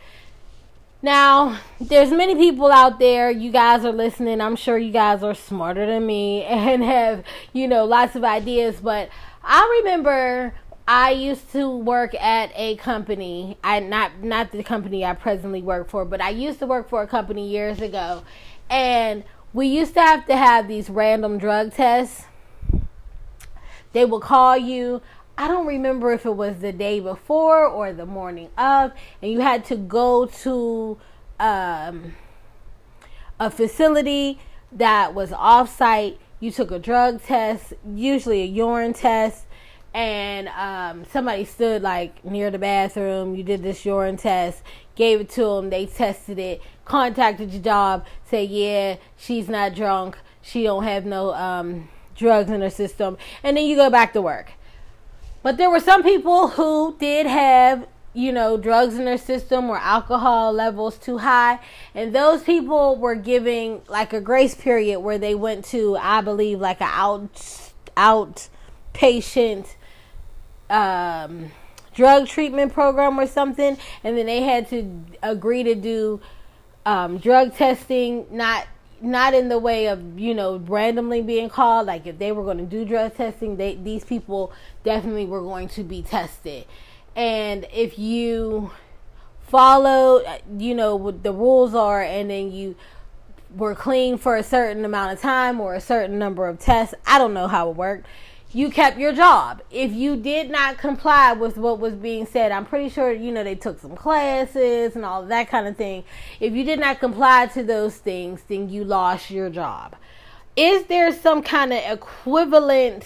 Now 1.02 1.62
there's 1.80 2.12
many 2.12 2.36
people 2.36 2.70
out 2.74 3.00
there. 3.00 3.32
You 3.32 3.54
guys 3.54 3.86
are 3.86 3.94
listening. 3.94 4.42
I'm 4.42 4.58
sure 4.58 4.78
you 4.78 4.92
guys 4.92 5.24
are 5.24 5.34
smarter 5.34 5.86
than 5.86 6.06
me 6.06 6.44
and 6.44 6.84
have 6.84 7.24
you 7.54 7.70
know 7.70 7.86
lots 7.86 8.18
of 8.18 8.26
ideas. 8.26 8.82
But 8.82 9.08
i 9.50 9.80
remember 9.80 10.54
I 10.88 11.12
used 11.12 11.52
to 11.52 11.70
work 11.70 12.16
at 12.16 12.52
a 12.56 12.78
company. 12.78 13.58
I 13.62 13.82
not 13.82 14.24
not 14.24 14.52
the 14.52 14.64
company 14.64 15.04
I 15.04 15.14
presently 15.14 15.62
work 15.62 15.90
for, 15.90 16.06
but 16.06 16.22
I 16.22 16.30
used 16.30 16.60
to 16.60 16.66
work 16.66 16.88
for 16.88 17.02
a 17.02 17.08
company 17.08 17.50
years 17.50 17.82
ago. 17.82 18.24
And 18.70 19.26
we 19.54 19.68
used 19.68 19.96
to 19.96 20.02
have 20.02 20.26
to 20.28 20.38
have 20.38 20.68
these 20.68 20.90
random 20.90 21.40
drug 21.40 21.74
tests. 21.74 22.24
They 23.92 24.06
would 24.06 24.22
call 24.22 24.58
you. 24.58 25.02
I 25.38 25.48
don't 25.48 25.68
remember 25.68 26.14
if 26.14 26.26
it 26.26 26.36
was 26.36 26.60
the 26.60 26.72
day 26.72 27.00
before 27.00 27.66
or 27.66 27.92
the 27.94 28.06
morning 28.06 28.50
of, 28.58 28.92
and 29.22 29.32
you 29.32 29.42
had 29.42 29.66
to 29.66 29.76
go 29.76 30.26
to 30.26 30.98
um, 31.40 32.16
a 33.40 33.52
facility 33.52 34.40
that 34.72 35.14
was 35.14 35.32
off 35.34 35.76
site. 35.76 36.20
You 36.40 36.52
took 36.52 36.72
a 36.72 36.80
drug 36.80 37.22
test, 37.22 37.74
usually 37.86 38.42
a 38.42 38.46
urine 38.46 38.94
test, 38.94 39.47
and 39.98 40.48
um, 40.50 41.06
somebody 41.06 41.44
stood 41.44 41.82
like 41.82 42.24
near 42.24 42.52
the 42.52 42.60
bathroom. 42.60 43.34
You 43.34 43.42
did 43.42 43.64
this 43.64 43.84
urine 43.84 44.16
test, 44.16 44.62
gave 44.94 45.22
it 45.22 45.30
to 45.32 45.56
them. 45.56 45.72
They 45.72 45.88
tested 45.88 46.38
it, 46.38 46.62
contacted 46.86 47.52
your 47.52 47.64
job, 47.64 48.06
say 48.30 48.44
yeah, 48.44 48.98
she's 49.18 49.50
not 49.50 49.74
drunk. 49.74 50.16
She 50.44 50.62
don't 50.62 50.84
have 50.84 51.04
no 51.08 51.34
um, 51.34 51.90
drugs 52.16 52.52
in 52.52 52.62
her 52.62 52.70
system, 52.70 53.18
and 53.42 53.58
then 53.58 53.66
you 53.66 53.76
go 53.76 53.90
back 53.90 54.14
to 54.14 54.22
work. 54.22 54.52
But 55.42 55.58
there 55.58 55.72
were 55.72 55.80
some 55.80 56.04
people 56.04 56.50
who 56.50 56.96
did 57.00 57.26
have 57.26 57.88
you 58.14 58.32
know, 58.32 58.58
drugs 58.58 58.96
in 58.96 59.06
their 59.06 59.18
system 59.18 59.70
or 59.70 59.78
alcohol 59.78 60.52
levels 60.52 60.98
too 60.98 61.20
high. 61.20 61.60
And 61.94 62.16
those 62.16 62.42
people 62.42 62.96
were 62.96 63.14
giving 63.14 63.84
like 63.88 64.12
a 64.12 64.20
grace 64.20 64.56
period 64.56 65.02
where 65.02 65.20
they 65.20 65.36
went 65.36 65.66
to, 65.66 65.98
I 65.98 66.22
believe, 66.22 66.60
like 66.60 66.82
an 66.82 66.90
out 66.92 67.70
outpatient 67.96 69.68
um, 70.70 71.52
drug 71.94 72.28
treatment 72.28 72.74
program 72.74 73.20
or 73.20 73.28
something. 73.28 73.78
And 74.04 74.18
then 74.18 74.26
they 74.26 74.42
had 74.42 74.70
to 74.70 75.04
agree 75.24 75.64
to 75.64 75.76
do 75.76 76.22
um, 76.86 77.18
drug 77.18 77.56
testing, 77.56 78.26
not 78.32 78.68
not 79.02 79.34
in 79.34 79.50
the 79.50 79.60
way 79.60 79.88
of 79.88 80.20
you 80.20 80.34
know 80.34 80.58
randomly 80.58 81.22
being 81.22 81.50
called 81.50 81.88
like 81.88 82.08
if 82.08 82.18
they 82.18 82.32
were 82.32 82.44
going 82.44 82.58
to 82.58 82.66
do 82.66 82.84
drug 82.84 83.16
testing 83.16 83.56
they 83.58 83.76
these 83.76 84.04
people 84.04 84.52
definitely 84.84 85.26
were 85.26 85.42
going 85.42 85.68
to 85.68 85.84
be 85.84 86.02
tested 86.02 86.66
and 87.16 87.68
if 87.72 88.00
you 88.00 88.72
follow 89.42 90.24
you 90.58 90.74
know 90.74 90.96
what 90.96 91.22
the 91.24 91.32
rules 91.32 91.76
are 91.76 92.02
and 92.02 92.30
then 92.30 92.52
you 92.52 92.76
were 93.56 93.76
clean 93.76 94.18
for 94.18 94.36
a 94.36 94.44
certain 94.44 94.84
amount 94.84 95.14
of 95.14 95.22
time 95.22 95.62
or 95.62 95.76
a 95.76 95.82
certain 95.82 96.18
number 96.18 96.48
of 96.48 96.60
tests 96.60 96.96
i 97.06 97.18
don't 97.18 97.34
know 97.34 97.48
how 97.48 97.70
it 97.70 97.76
worked 97.76 98.06
you 98.54 98.70
kept 98.70 98.98
your 98.98 99.14
job 99.14 99.62
if 99.70 99.92
you 99.92 100.16
did 100.16 100.50
not 100.50 100.78
comply 100.78 101.34
with 101.34 101.58
what 101.58 101.80
was 101.80 101.94
being 101.94 102.26
said 102.26 102.52
i'm 102.52 102.66
pretty 102.66 102.90
sure 102.90 103.12
you 103.12 103.32
know 103.32 103.44
they 103.44 103.56
took 103.56 103.80
some 103.80 103.96
classes 103.96 104.96
and 104.96 105.04
all 105.04 105.26
that 105.26 105.50
kind 105.50 105.68
of 105.68 105.76
thing 105.76 106.04
if 106.40 106.54
you 106.54 106.64
did 106.64 106.80
not 106.80 107.00
comply 107.00 107.46
to 107.46 107.64
those 107.64 107.98
things 107.98 108.42
then 108.48 108.70
you 108.70 108.84
lost 108.84 109.30
your 109.30 109.50
job 109.50 109.96
is 110.56 110.86
there 110.86 111.12
some 111.12 111.44
kind 111.44 111.72
of 111.74 111.80
equivalent 111.86 113.04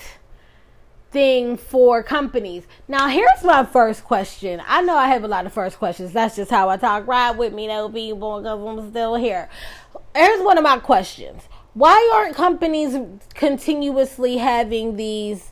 thing 1.12 1.58
for 1.58 2.01
companies. 2.01 2.65
Now, 2.88 3.08
here's 3.10 3.43
my 3.43 3.65
first 3.65 4.04
question. 4.04 4.62
I 4.65 4.82
know 4.82 4.95
I 4.95 5.08
have 5.08 5.23
a 5.23 5.27
lot 5.27 5.45
of 5.45 5.54
first 5.54 5.77
questions. 5.77 6.13
That's 6.13 6.38
just 6.38 6.49
how 6.49 6.69
I 6.69 6.77
talk. 6.77 7.06
Ride 7.06 7.38
with 7.38 7.54
me, 7.54 7.67
though, 7.67 7.89
people, 7.89 8.41
because 8.41 8.80
I'm 8.80 8.89
still 8.89 9.15
here. 9.15 9.49
Here's 10.15 10.41
one 10.41 10.58
of 10.58 10.63
my 10.63 10.80
questions. 10.80 11.43
Why 11.73 12.12
aren't 12.13 12.36
companies 12.36 12.97
continuously 13.34 14.38
having 14.38 14.97
these 14.97 15.51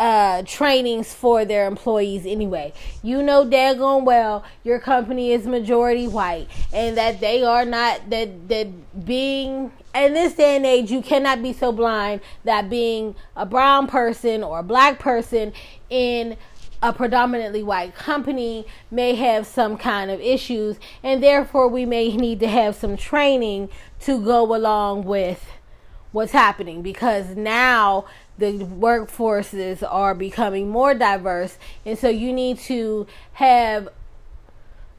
uh, 0.00 0.42
trainings 0.46 1.12
for 1.12 1.44
their 1.44 1.66
employees 1.66 2.24
anyway. 2.24 2.72
You 3.02 3.22
know 3.22 3.44
daggone 3.44 4.04
well 4.04 4.42
your 4.64 4.80
company 4.80 5.32
is 5.32 5.46
majority 5.46 6.08
white 6.08 6.48
and 6.72 6.96
that 6.96 7.20
they 7.20 7.44
are 7.44 7.66
not 7.66 8.08
that 8.08 8.48
that 8.48 9.04
being 9.04 9.70
in 9.94 10.14
this 10.14 10.32
day 10.32 10.56
and 10.56 10.64
age 10.64 10.90
you 10.90 11.02
cannot 11.02 11.42
be 11.42 11.52
so 11.52 11.70
blind 11.70 12.22
that 12.44 12.70
being 12.70 13.14
a 13.36 13.44
brown 13.44 13.86
person 13.88 14.42
or 14.42 14.60
a 14.60 14.62
black 14.62 14.98
person 14.98 15.52
in 15.90 16.38
a 16.82 16.92
predominantly 16.92 17.62
white 17.62 17.94
company 17.94 18.66
may 18.90 19.14
have 19.14 19.46
some 19.46 19.76
kind 19.76 20.10
of 20.10 20.20
issues 20.20 20.78
and 21.02 21.22
therefore 21.22 21.68
we 21.68 21.84
may 21.84 22.14
need 22.16 22.40
to 22.40 22.48
have 22.48 22.74
some 22.74 22.96
training 22.96 23.68
to 24.00 24.22
go 24.22 24.54
along 24.54 25.04
with 25.04 25.46
what's 26.12 26.32
happening. 26.32 26.82
Because 26.82 27.36
now 27.36 28.06
the 28.38 28.52
workforces 28.52 29.86
are 29.88 30.14
becoming 30.14 30.70
more 30.70 30.94
diverse 30.94 31.58
and 31.84 31.98
so 31.98 32.08
you 32.08 32.32
need 32.32 32.58
to 32.58 33.06
have 33.34 33.88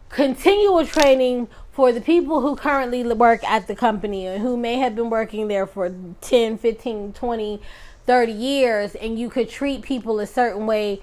continual 0.09 0.85
training 0.85 1.47
for 1.71 1.91
the 1.91 2.01
people 2.01 2.41
who 2.41 2.55
currently 2.55 3.01
work 3.13 3.43
at 3.43 3.67
the 3.67 3.75
company 3.75 4.27
and 4.27 4.43
who 4.43 4.55
may 4.57 4.75
have 4.75 4.93
been 4.93 5.09
working 5.09 5.47
there 5.47 5.65
for 5.65 5.91
10 6.19 6.57
15 6.57 7.13
20 7.13 7.61
30 8.05 8.31
years 8.31 8.95
and 8.95 9.17
you 9.17 9.29
could 9.29 9.49
treat 9.49 9.81
people 9.81 10.19
a 10.19 10.27
certain 10.27 10.67
way 10.67 11.01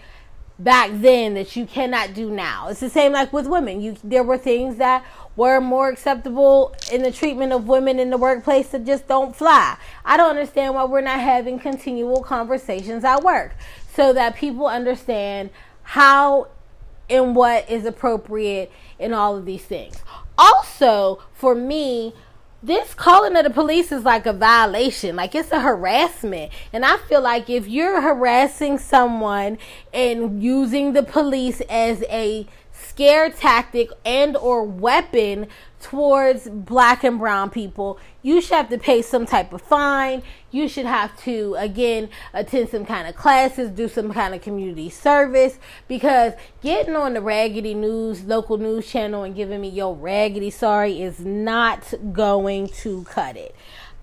back 0.59 0.91
then 0.93 1.35
that 1.35 1.55
you 1.57 1.67
cannot 1.67 2.15
do 2.15 2.31
now. 2.31 2.69
It's 2.69 2.81
the 2.81 2.91
same 2.91 3.13
like 3.13 3.33
with 3.33 3.47
women. 3.47 3.81
You 3.81 3.97
there 4.03 4.25
were 4.25 4.39
things 4.39 4.77
that 4.77 5.05
were 5.37 5.61
more 5.61 5.89
acceptable 5.89 6.75
in 6.93 7.03
the 7.03 7.13
treatment 7.13 7.53
of 7.53 7.69
women 7.69 8.01
in 8.01 8.11
the 8.11 8.17
workplace 8.17 8.69
that 8.71 8.85
just 8.85 9.07
don't 9.07 9.37
fly. 9.37 9.77
I 10.05 10.17
don't 10.17 10.31
understand 10.31 10.75
why 10.75 10.85
we're 10.85 11.01
not 11.01 11.21
having 11.21 11.61
continual 11.61 12.23
conversations 12.23 13.05
at 13.05 13.23
work 13.23 13.55
so 13.95 14.13
that 14.13 14.37
people 14.37 14.67
understand 14.67 15.51
how 15.83 16.49
and 17.09 17.37
what 17.37 17.71
is 17.71 17.87
appropriate 17.87 18.71
in 18.99 19.15
all 19.15 19.37
of 19.37 19.47
these 19.47 19.63
things. 19.63 20.03
Also, 20.37 21.23
for 21.33 21.55
me, 21.55 22.15
this 22.63 22.93
calling 22.95 23.37
of 23.37 23.45
the 23.45 23.51
police 23.51 23.93
is 23.93 24.05
like 24.05 24.27
a 24.27 24.33
violation 24.33 25.15
like 25.15 25.35
it's 25.35 25.53
a 25.53 25.61
harassment 25.61 26.51
and 26.73 26.85
i 26.85 26.97
feel 27.09 27.21
like 27.21 27.49
if 27.49 27.69
you're 27.69 28.01
harassing 28.01 28.79
someone 28.79 29.57
and 29.95 30.43
using 30.43 30.93
the 30.93 31.03
police 31.03 31.61
as 31.69 32.03
a 32.11 32.47
scare 32.73 33.31
tactic 33.31 33.91
and 34.05 34.37
or 34.37 34.65
weapon 34.65 35.47
towards 35.81 36.49
black 36.49 37.05
and 37.05 37.19
brown 37.19 37.51
people, 37.51 37.99
you 38.23 38.41
should 38.41 38.57
have 38.57 38.69
to 38.69 38.79
pay 38.79 39.03
some 39.03 39.27
type 39.27 39.53
of 39.53 39.63
fine. 39.63 40.23
You 40.51 40.67
should 40.67 40.87
have 40.87 41.15
to, 41.25 41.55
again, 41.59 42.09
attend 42.33 42.71
some 42.71 42.87
kind 42.87 43.07
of 43.07 43.15
classes, 43.15 43.71
do 43.71 43.87
some 43.87 44.13
kind 44.15 44.35
of 44.35 44.41
community 44.41 44.89
service, 44.89 45.59
because 45.89 46.33
getting 46.63 46.97
on 46.97 47.13
the 47.15 47.21
raggedy 47.21 47.75
news, 47.75 48.25
local 48.25 48.57
news 48.57 48.87
channel, 48.87 49.25
and 49.25 49.37
giving 49.37 49.61
me 49.61 49.69
your 49.69 49.95
raggedy 49.95 50.49
sorry 50.49 51.03
is 51.03 51.21
not 51.21 51.93
going 52.13 52.69
to 52.69 53.05
cut 53.05 53.37
it. 53.37 53.55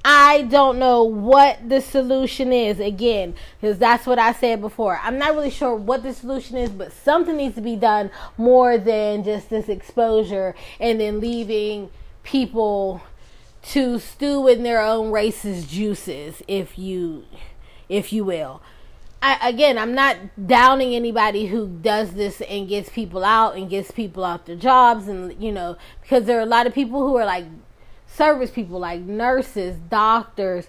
I 0.07 0.43
don't 0.43 0.77
know 0.77 1.01
what 1.03 1.67
the 1.67 1.81
solution 1.81 2.53
is 2.53 2.79
again, 2.79 3.33
because 3.59 3.79
that's 3.79 4.05
what 4.05 4.19
I 4.19 4.33
said 4.33 4.61
before. 4.61 4.99
I'm 5.01 5.17
not 5.17 5.33
really 5.33 5.49
sure 5.49 5.73
what 5.73 6.03
the 6.03 6.13
solution 6.13 6.57
is, 6.57 6.69
but 6.69 6.93
something 6.93 7.35
needs 7.35 7.55
to 7.55 7.61
be 7.61 7.75
done 7.75 8.11
more 8.37 8.77
than 8.77 9.23
just 9.23 9.49
this 9.49 9.67
exposure 9.67 10.53
and 10.79 11.01
then 11.01 11.19
leaving 11.19 11.89
people 12.21 13.01
to 13.69 13.99
stew 13.99 14.47
in 14.47 14.63
their 14.63 14.81
own 14.81 15.11
racist 15.11 15.69
juices, 15.69 16.41
if 16.47 16.77
you 16.77 17.25
if 17.89 18.11
you 18.13 18.23
will. 18.23 18.61
I, 19.21 19.49
again, 19.49 19.77
I'm 19.77 19.95
not 19.95 20.17
downing 20.47 20.93
anybody 20.93 21.47
who 21.47 21.67
does 21.67 22.13
this 22.13 22.41
and 22.41 22.67
gets 22.69 22.89
people 22.89 23.23
out 23.23 23.55
and 23.55 23.69
gets 23.69 23.89
people 23.91 24.23
off 24.23 24.45
their 24.45 24.55
jobs, 24.55 25.07
and 25.07 25.41
you 25.41 25.51
know, 25.51 25.77
because 26.01 26.25
there 26.25 26.37
are 26.37 26.43
a 26.43 26.47
lot 26.47 26.67
of 26.67 26.73
people 26.73 26.99
who 26.99 27.15
are 27.17 27.25
like 27.25 27.45
service 28.07 28.51
people 28.51 28.79
like 28.79 29.01
nurses, 29.01 29.77
doctors, 29.89 30.67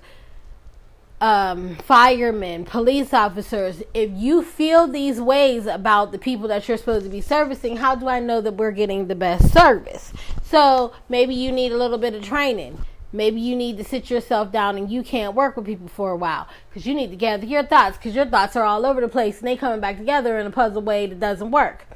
um, 1.20 1.76
firemen, 1.76 2.64
police 2.64 3.14
officers, 3.14 3.82
if 3.94 4.10
you 4.12 4.42
feel 4.42 4.86
these 4.86 5.20
ways 5.20 5.66
about 5.66 6.12
the 6.12 6.18
people 6.18 6.48
that 6.48 6.68
you're 6.68 6.76
supposed 6.76 7.04
to 7.04 7.10
be 7.10 7.20
servicing, 7.20 7.78
how 7.78 7.94
do 7.94 8.08
I 8.08 8.20
know 8.20 8.40
that 8.40 8.54
we're 8.54 8.72
getting 8.72 9.06
the 9.06 9.14
best 9.14 9.52
service? 9.52 10.12
So 10.42 10.92
maybe 11.08 11.34
you 11.34 11.52
need 11.52 11.72
a 11.72 11.76
little 11.76 11.98
bit 11.98 12.14
of 12.14 12.22
training. 12.22 12.84
Maybe 13.12 13.40
you 13.40 13.56
need 13.56 13.78
to 13.78 13.84
sit 13.84 14.10
yourself 14.10 14.52
down 14.52 14.76
and 14.76 14.90
you 14.90 15.02
can't 15.02 15.34
work 15.34 15.56
with 15.56 15.64
people 15.64 15.88
for 15.88 16.10
a 16.10 16.16
while 16.16 16.48
because 16.68 16.86
you 16.86 16.94
need 16.94 17.10
to 17.10 17.16
gather 17.16 17.46
your 17.46 17.62
thoughts 17.62 17.96
because 17.96 18.14
your 18.14 18.26
thoughts 18.26 18.56
are 18.56 18.64
all 18.64 18.84
over 18.84 19.00
the 19.00 19.08
place 19.08 19.38
and 19.38 19.48
they 19.48 19.56
coming 19.56 19.80
back 19.80 19.96
together 19.96 20.38
in 20.38 20.46
a 20.46 20.50
puzzle 20.50 20.82
way 20.82 21.06
that 21.06 21.20
doesn't 21.20 21.50
work. 21.50 21.86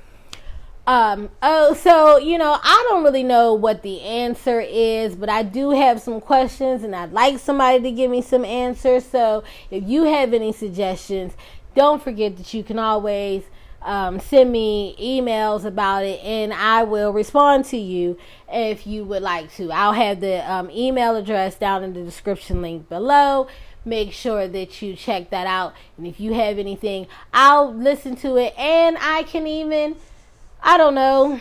Um, 0.86 1.30
oh, 1.42 1.74
so, 1.74 2.18
you 2.18 2.38
know, 2.38 2.58
I 2.62 2.86
don't 2.88 3.04
really 3.04 3.22
know 3.22 3.54
what 3.54 3.82
the 3.82 4.00
answer 4.00 4.60
is, 4.60 5.14
but 5.14 5.28
I 5.28 5.42
do 5.42 5.70
have 5.70 6.00
some 6.00 6.20
questions 6.20 6.82
and 6.82 6.96
I'd 6.96 7.12
like 7.12 7.38
somebody 7.38 7.80
to 7.82 7.92
give 7.92 8.10
me 8.10 8.22
some 8.22 8.44
answers. 8.44 9.04
So 9.04 9.44
if 9.70 9.84
you 9.86 10.04
have 10.04 10.32
any 10.32 10.52
suggestions, 10.52 11.34
don't 11.74 12.02
forget 12.02 12.36
that 12.38 12.52
you 12.54 12.64
can 12.64 12.78
always 12.78 13.44
um, 13.82 14.20
send 14.20 14.52
me 14.52 14.96
emails 15.00 15.64
about 15.64 16.04
it 16.04 16.22
and 16.22 16.52
I 16.52 16.82
will 16.82 17.12
respond 17.12 17.64
to 17.66 17.76
you 17.76 18.18
if 18.52 18.86
you 18.86 19.04
would 19.04 19.22
like 19.22 19.54
to. 19.54 19.70
I'll 19.70 19.92
have 19.92 20.20
the 20.20 20.50
um, 20.50 20.70
email 20.70 21.16
address 21.16 21.54
down 21.54 21.84
in 21.84 21.92
the 21.92 22.02
description 22.02 22.62
link 22.62 22.88
below. 22.88 23.46
Make 23.84 24.12
sure 24.12 24.46
that 24.46 24.82
you 24.82 24.94
check 24.94 25.30
that 25.30 25.46
out. 25.46 25.74
And 25.96 26.06
if 26.06 26.20
you 26.20 26.34
have 26.34 26.58
anything, 26.58 27.06
I'll 27.32 27.72
listen 27.72 28.16
to 28.16 28.36
it 28.36 28.54
and 28.58 28.98
I 29.00 29.22
can 29.22 29.46
even 29.46 29.96
I 30.62 30.76
don't 30.76 30.94
know, 30.94 31.40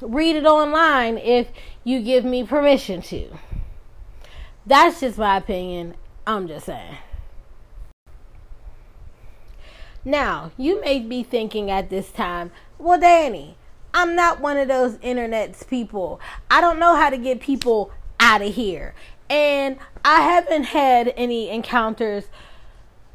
read 0.00 0.36
it 0.36 0.46
online 0.46 1.18
if 1.18 1.48
you 1.84 2.00
give 2.02 2.24
me 2.24 2.44
permission 2.44 3.02
to. 3.02 3.38
That's 4.66 5.00
just 5.00 5.18
my 5.18 5.36
opinion. 5.36 5.94
I'm 6.26 6.48
just 6.48 6.66
saying. 6.66 6.96
Now, 10.04 10.52
you 10.56 10.80
may 10.80 11.00
be 11.00 11.22
thinking 11.22 11.70
at 11.70 11.90
this 11.90 12.10
time, 12.10 12.50
well, 12.78 12.98
Danny, 12.98 13.56
I'm 13.92 14.14
not 14.14 14.40
one 14.40 14.56
of 14.56 14.68
those 14.68 14.98
internet's 15.00 15.62
people. 15.62 16.20
I 16.50 16.60
don't 16.60 16.78
know 16.78 16.96
how 16.96 17.10
to 17.10 17.16
get 17.16 17.40
people 17.40 17.92
out 18.20 18.42
of 18.42 18.54
here. 18.54 18.94
And 19.30 19.78
I 20.04 20.20
haven't 20.20 20.64
had 20.64 21.12
any 21.16 21.48
encounters 21.48 22.24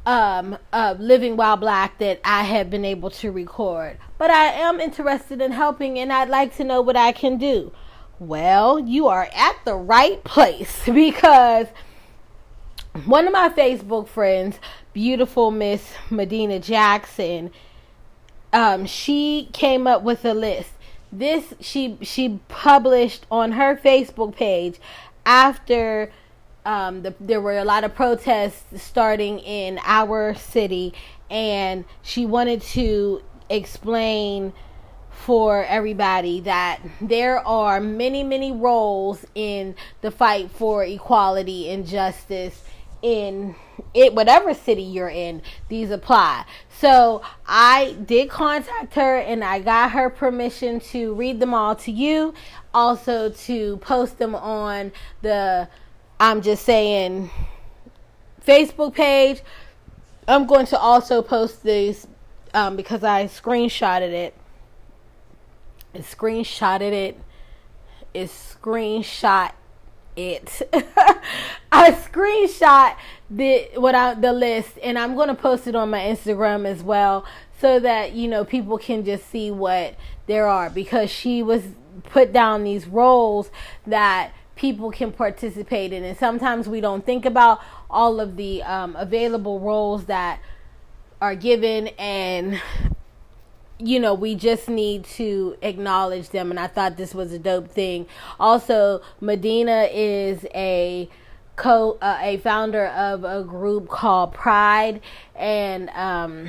um, 0.06 0.58
of 0.72 1.00
Living 1.00 1.36
While 1.36 1.56
Black 1.56 1.98
that 1.98 2.20
I 2.24 2.42
have 2.42 2.70
been 2.70 2.84
able 2.84 3.10
to 3.10 3.30
record. 3.30 3.98
But 4.18 4.30
I 4.30 4.46
am 4.46 4.80
interested 4.80 5.40
in 5.40 5.52
helping 5.52 5.98
and 5.98 6.12
I'd 6.12 6.28
like 6.28 6.56
to 6.56 6.64
know 6.64 6.80
what 6.80 6.96
I 6.96 7.12
can 7.12 7.38
do. 7.38 7.72
Well, 8.18 8.78
you 8.78 9.08
are 9.08 9.28
at 9.34 9.56
the 9.64 9.74
right 9.74 10.22
place 10.24 10.82
because 10.86 11.68
one 13.04 13.26
of 13.26 13.32
my 13.32 13.48
Facebook 13.48 14.08
friends, 14.08 14.58
beautiful 14.92 15.50
Miss 15.50 15.94
Medina 16.10 16.58
Jackson, 16.58 17.50
um, 18.52 18.84
she 18.86 19.48
came 19.52 19.86
up 19.86 20.02
with 20.02 20.24
a 20.24 20.34
list. 20.34 20.70
This 21.12 21.54
she 21.60 21.98
she 22.02 22.40
published 22.48 23.26
on 23.30 23.52
her 23.52 23.76
Facebook 23.76 24.36
page 24.36 24.80
after 25.26 26.12
um, 26.64 27.02
the, 27.02 27.14
there 27.20 27.40
were 27.40 27.58
a 27.58 27.64
lot 27.64 27.84
of 27.84 27.94
protests 27.94 28.82
starting 28.82 29.38
in 29.40 29.78
our 29.84 30.34
city, 30.34 30.94
and 31.30 31.84
she 32.02 32.26
wanted 32.26 32.62
to 32.62 33.22
explain 33.48 34.52
for 35.10 35.64
everybody 35.64 36.40
that 36.40 36.80
there 37.00 37.46
are 37.46 37.80
many, 37.80 38.22
many 38.22 38.52
roles 38.52 39.24
in 39.34 39.74
the 40.00 40.10
fight 40.10 40.50
for 40.50 40.84
equality 40.84 41.70
and 41.70 41.86
justice 41.86 42.64
in 43.02 43.54
it 43.94 44.14
whatever 44.14 44.52
city 44.54 44.82
you're 44.82 45.08
in 45.08 45.42
these 45.68 45.90
apply. 45.90 46.44
So 46.68 47.22
i 47.46 47.96
did 48.04 48.28
contact 48.28 48.94
her 48.94 49.18
and 49.18 49.42
i 49.42 49.58
got 49.58 49.92
her 49.92 50.10
permission 50.10 50.80
to 50.80 51.14
read 51.14 51.40
them 51.40 51.54
all 51.54 51.74
to 51.76 51.90
you 51.90 52.34
also 52.74 53.30
to 53.30 53.76
post 53.78 54.18
them 54.18 54.34
on 54.34 54.92
the 55.22 55.68
I'm 56.20 56.42
just 56.42 56.66
saying 56.66 57.30
Facebook 58.46 58.94
page. 58.94 59.40
I'm 60.28 60.46
going 60.46 60.66
to 60.66 60.78
also 60.78 61.22
post 61.22 61.62
these 61.62 62.06
um, 62.52 62.76
because 62.76 63.02
I 63.02 63.24
screenshotted 63.24 64.12
it. 64.12 64.34
It 65.94 66.02
screenshotted 66.02 66.92
it. 66.92 67.20
It 68.12 68.28
screenshot 68.28 69.52
it. 70.14 70.62
I 71.72 71.92
screenshot 71.92 72.96
the 73.30 73.70
what 73.76 73.94
I, 73.94 74.12
the 74.12 74.34
list 74.34 74.78
and 74.82 74.98
I'm 74.98 75.14
going 75.14 75.28
to 75.28 75.34
post 75.34 75.66
it 75.66 75.74
on 75.74 75.88
my 75.88 76.00
Instagram 76.00 76.66
as 76.66 76.82
well 76.82 77.24
so 77.60 77.80
that 77.80 78.12
you 78.12 78.28
know 78.28 78.44
people 78.44 78.76
can 78.76 79.06
just 79.06 79.30
see 79.30 79.50
what 79.50 79.94
there 80.26 80.46
are 80.46 80.68
because 80.68 81.10
she 81.10 81.42
was 81.42 81.62
put 82.02 82.32
down 82.32 82.64
these 82.64 82.86
roles 82.86 83.50
that 83.86 84.32
people 84.60 84.90
can 84.90 85.10
participate 85.10 85.90
in. 85.90 86.04
And 86.04 86.16
sometimes 86.18 86.68
we 86.68 86.82
don't 86.82 87.04
think 87.04 87.24
about 87.24 87.60
all 87.88 88.20
of 88.20 88.36
the 88.36 88.62
um, 88.62 88.94
available 88.94 89.58
roles 89.58 90.04
that 90.04 90.38
are 91.18 91.34
given 91.34 91.88
and 91.98 92.60
you 93.78 93.98
know 93.98 94.12
we 94.12 94.34
just 94.34 94.68
need 94.68 95.04
to 95.04 95.56
acknowledge 95.60 96.30
them 96.30 96.50
and 96.50 96.58
i 96.58 96.66
thought 96.66 96.96
this 96.96 97.14
was 97.14 97.30
a 97.32 97.38
dope 97.38 97.68
thing 97.68 98.06
also 98.38 99.02
medina 99.20 99.86
is 99.92 100.46
a 100.54 101.08
co 101.56 101.98
uh, 102.00 102.18
a 102.22 102.38
founder 102.38 102.86
of 102.86 103.22
a 103.22 103.44
group 103.44 103.86
called 103.88 104.32
pride 104.32 105.00
and 105.34 105.90
um, 105.90 106.48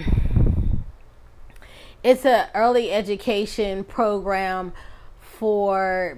it's 2.02 2.24
a 2.24 2.50
early 2.56 2.94
education 2.94 3.84
program 3.84 4.72
for 5.20 6.18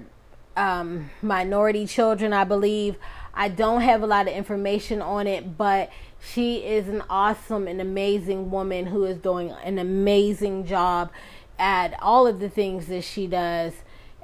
um, 0.56 1.10
minority 1.22 1.86
children, 1.86 2.32
I 2.32 2.44
believe. 2.44 2.96
I 3.32 3.48
don't 3.48 3.80
have 3.80 4.02
a 4.02 4.06
lot 4.06 4.28
of 4.28 4.34
information 4.34 5.02
on 5.02 5.26
it, 5.26 5.58
but 5.58 5.90
she 6.20 6.58
is 6.58 6.88
an 6.88 7.02
awesome 7.10 7.66
and 7.66 7.80
amazing 7.80 8.50
woman 8.50 8.86
who 8.86 9.04
is 9.04 9.18
doing 9.18 9.50
an 9.64 9.78
amazing 9.78 10.66
job 10.66 11.10
at 11.58 12.00
all 12.00 12.26
of 12.26 12.40
the 12.40 12.48
things 12.48 12.86
that 12.86 13.02
she 13.02 13.26
does. 13.26 13.72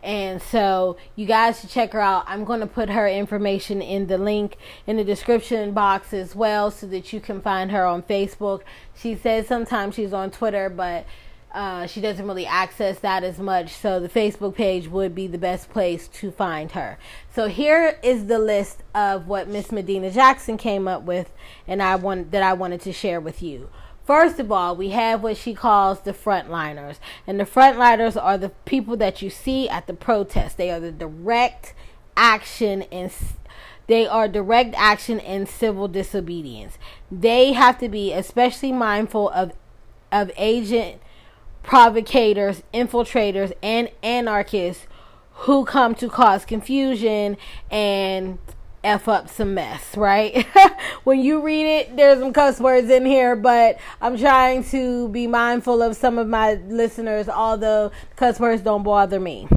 And 0.03 0.41
so 0.41 0.97
you 1.15 1.27
guys 1.27 1.61
should 1.61 1.71
check 1.71 1.93
her 1.93 2.01
out. 2.01 2.25
I'm 2.27 2.45
going 2.45 2.61
to 2.61 2.67
put 2.67 2.89
her 2.89 3.07
information 3.07 3.83
in 3.83 4.07
the 4.07 4.17
link 4.17 4.57
in 4.87 4.97
the 4.97 5.05
description 5.05 5.73
box 5.73 6.15
as 6.15 6.35
well 6.35 6.71
so 6.71 6.87
that 6.87 7.13
you 7.13 7.21
can 7.21 7.43
find 7.43 7.71
her 7.71 7.85
on 7.85 8.03
Facebook. 8.03 8.63
She 8.97 9.15
says 9.15 9.47
sometimes 9.47 9.97
she's 9.97 10.13
on 10.13 10.31
Twitter, 10.31 10.71
but 10.71 11.05
uh, 11.53 11.87
she 11.87 12.01
doesn't 12.01 12.27
really 12.27 12.47
access 12.47 12.99
that 13.01 13.25
as 13.25 13.39
much, 13.39 13.73
so 13.73 13.99
the 13.99 14.09
Facebook 14.09 14.55
page 14.55 14.89
would 14.89 15.15
be 15.15 15.27
the 15.27 15.39
best 15.39 15.71
place 15.71 16.07
to 16.09 16.31
find 16.31 16.73
her. 16.73 16.99
So 17.35 17.49
here 17.49 17.99
is 18.03 18.27
the 18.27 18.39
list 18.39 18.83
of 18.95 19.27
what 19.27 19.49
Miss 19.49 19.73
Medina 19.73 20.11
Jackson 20.11 20.57
came 20.57 20.87
up 20.87 21.03
with, 21.03 21.33
and 21.67 21.83
I 21.83 21.97
want 21.97 22.31
that 22.31 22.43
I 22.43 22.53
wanted 22.53 22.81
to 22.83 22.93
share 22.93 23.21
with 23.21 23.43
you. 23.43 23.69
First 24.05 24.39
of 24.39 24.51
all, 24.51 24.75
we 24.75 24.91
have 24.91 25.23
what 25.23 25.37
she 25.37 25.55
calls 25.55 26.01
the 26.01 26.13
frontliners, 26.13 26.99
and 27.27 27.39
the 27.39 27.45
frontliners 27.45 28.21
are 28.21 28.39
the 28.39 28.51
people 28.65 28.97
that 28.99 29.21
you 29.21 29.31
see 29.31 29.69
at 29.69 29.87
the 29.87 29.95
protest. 29.95 30.57
They 30.57 30.71
are 30.71 30.81
the 30.81 30.93
direct 30.93 31.75
action 32.17 32.83
and 32.93 33.13
they 33.87 34.07
are 34.07 34.29
direct 34.29 34.75
action 34.77 35.19
and 35.21 35.49
civil 35.49 35.89
disobedience. 35.89 36.79
They 37.11 37.55
have 37.55 37.79
to 37.79 37.89
be 37.89 38.13
especially 38.13 38.71
mindful 38.71 39.31
of 39.31 39.53
of 40.13 40.31
agent 40.37 41.01
provocators, 41.63 42.63
infiltrators, 42.73 43.53
and 43.63 43.91
anarchists 44.03 44.87
who 45.33 45.65
come 45.65 45.95
to 45.95 46.09
cause 46.09 46.45
confusion 46.45 47.37
and 47.71 48.39
F 48.83 49.09
up 49.09 49.29
some 49.29 49.55
mess, 49.55 49.97
right? 49.97 50.47
when 51.05 51.21
you 51.21 51.43
read 51.43 51.67
it, 51.67 51.97
there's 51.97 52.19
some 52.19 52.33
cuss 52.33 52.61
words 52.61 52.89
in 52.89 53.05
here, 53.05 53.37
but 53.37 53.79
I'm 54.01 54.17
trying 54.17 54.65
to 54.65 55.09
be 55.09 55.27
mindful 55.27 55.83
of 55.83 55.97
some 55.97 56.19
of 56.19 56.27
my 56.27 56.55
listeners, 56.55 57.29
although 57.29 57.91
cuss 58.17 58.41
words 58.41 58.63
don't 58.63 58.83
bother 58.83 59.21
me. 59.21 59.49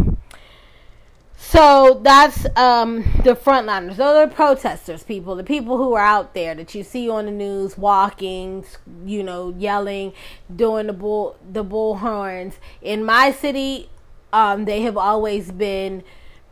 So 1.53 2.01
that's 2.01 2.47
um, 2.57 3.03
the 3.23 3.35
frontliners. 3.35 3.97
Those 3.97 4.25
are 4.25 4.27
protesters, 4.27 5.03
people, 5.03 5.35
the 5.35 5.43
people 5.43 5.77
who 5.77 5.93
are 5.93 6.03
out 6.03 6.33
there 6.33 6.55
that 6.55 6.73
you 6.73 6.83
see 6.83 7.07
on 7.07 7.27
the 7.27 7.31
news, 7.31 7.77
walking, 7.77 8.65
you 9.05 9.21
know, 9.21 9.53
yelling, 9.55 10.13
doing 10.55 10.87
the 10.87 10.93
bull, 10.93 11.37
the 11.47 11.63
bull 11.63 11.97
horns. 11.97 12.55
In 12.81 13.05
my 13.05 13.31
city, 13.31 13.91
um, 14.33 14.65
they 14.65 14.81
have 14.81 14.97
always 14.97 15.51
been 15.51 16.03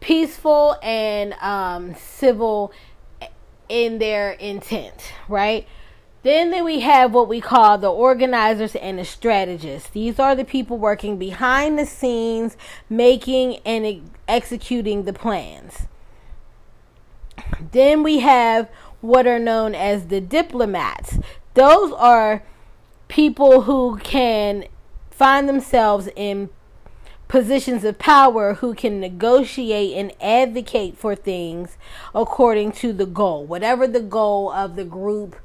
peaceful 0.01 0.77
and 0.83 1.33
um, 1.41 1.95
civil 1.95 2.71
in 3.69 3.97
their 3.97 4.33
intent, 4.33 5.13
right? 5.27 5.67
Then, 6.21 6.51
then 6.51 6.63
we 6.63 6.81
have 6.81 7.11
what 7.11 7.27
we 7.27 7.41
call 7.41 7.79
the 7.79 7.91
organizers 7.91 8.75
and 8.75 8.99
the 8.99 9.05
strategists. 9.05 9.89
These 9.89 10.19
are 10.19 10.35
the 10.35 10.45
people 10.45 10.77
working 10.77 11.17
behind 11.17 11.79
the 11.79 11.87
scenes, 11.87 12.55
making 12.87 13.57
and 13.65 14.11
executing 14.31 15.03
the 15.03 15.13
plans. 15.13 15.87
Then 17.71 18.01
we 18.01 18.19
have 18.19 18.69
what 19.01 19.27
are 19.27 19.39
known 19.39 19.75
as 19.75 20.07
the 20.07 20.21
diplomats. 20.21 21.19
Those 21.53 21.91
are 21.93 22.43
people 23.07 23.63
who 23.63 23.97
can 23.97 24.65
find 25.09 25.49
themselves 25.49 26.07
in 26.15 26.49
positions 27.27 27.83
of 27.83 27.97
power 27.97 28.55
who 28.55 28.73
can 28.73 28.99
negotiate 28.99 29.95
and 29.95 30.11
advocate 30.21 30.97
for 30.97 31.15
things 31.15 31.77
according 32.13 32.71
to 32.73 32.91
the 32.91 33.05
goal, 33.05 33.45
whatever 33.45 33.87
the 33.87 34.01
goal 34.01 34.51
of 34.51 34.75
the 34.75 34.83
group 34.83 35.35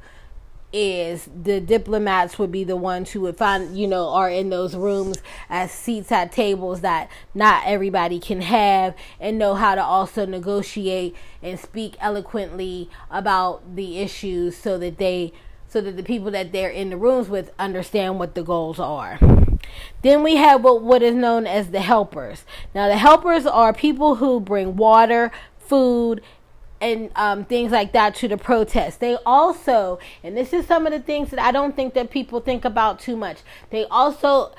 is 0.76 1.26
the 1.42 1.58
diplomats 1.58 2.38
would 2.38 2.52
be 2.52 2.62
the 2.62 2.76
ones 2.76 3.12
who 3.12 3.22
would 3.22 3.38
find 3.38 3.78
you 3.78 3.86
know 3.86 4.10
are 4.10 4.28
in 4.28 4.50
those 4.50 4.76
rooms 4.76 5.16
as 5.48 5.72
seats 5.72 6.12
at 6.12 6.30
tables 6.30 6.82
that 6.82 7.10
not 7.34 7.62
everybody 7.64 8.20
can 8.20 8.42
have 8.42 8.94
and 9.18 9.38
know 9.38 9.54
how 9.54 9.74
to 9.74 9.82
also 9.82 10.26
negotiate 10.26 11.16
and 11.42 11.58
speak 11.58 11.96
eloquently 11.98 12.90
about 13.10 13.74
the 13.74 13.98
issues 13.98 14.54
so 14.54 14.76
that 14.76 14.98
they 14.98 15.32
so 15.66 15.80
that 15.80 15.96
the 15.96 16.02
people 16.02 16.30
that 16.30 16.52
they're 16.52 16.68
in 16.68 16.90
the 16.90 16.96
rooms 16.96 17.30
with 17.30 17.50
understand 17.58 18.18
what 18.18 18.34
the 18.34 18.42
goals 18.42 18.78
are. 18.78 19.18
Then 20.02 20.22
we 20.22 20.36
have 20.36 20.62
what, 20.62 20.82
what 20.82 21.02
is 21.02 21.14
known 21.14 21.46
as 21.46 21.70
the 21.70 21.80
helpers. 21.80 22.44
Now 22.74 22.86
the 22.86 22.98
helpers 22.98 23.46
are 23.46 23.72
people 23.72 24.16
who 24.16 24.40
bring 24.40 24.76
water 24.76 25.32
food 25.58 26.20
and 26.80 27.10
um, 27.16 27.44
things 27.44 27.72
like 27.72 27.92
that 27.92 28.14
to 28.16 28.28
the 28.28 28.36
protest. 28.36 29.00
They 29.00 29.16
also, 29.24 29.98
and 30.22 30.36
this 30.36 30.52
is 30.52 30.66
some 30.66 30.86
of 30.86 30.92
the 30.92 31.00
things 31.00 31.30
that 31.30 31.38
I 31.38 31.52
don't 31.52 31.74
think 31.74 31.94
that 31.94 32.10
people 32.10 32.40
think 32.40 32.64
about 32.64 33.00
too 33.00 33.16
much. 33.16 33.38
They 33.70 33.84
also 33.86 34.52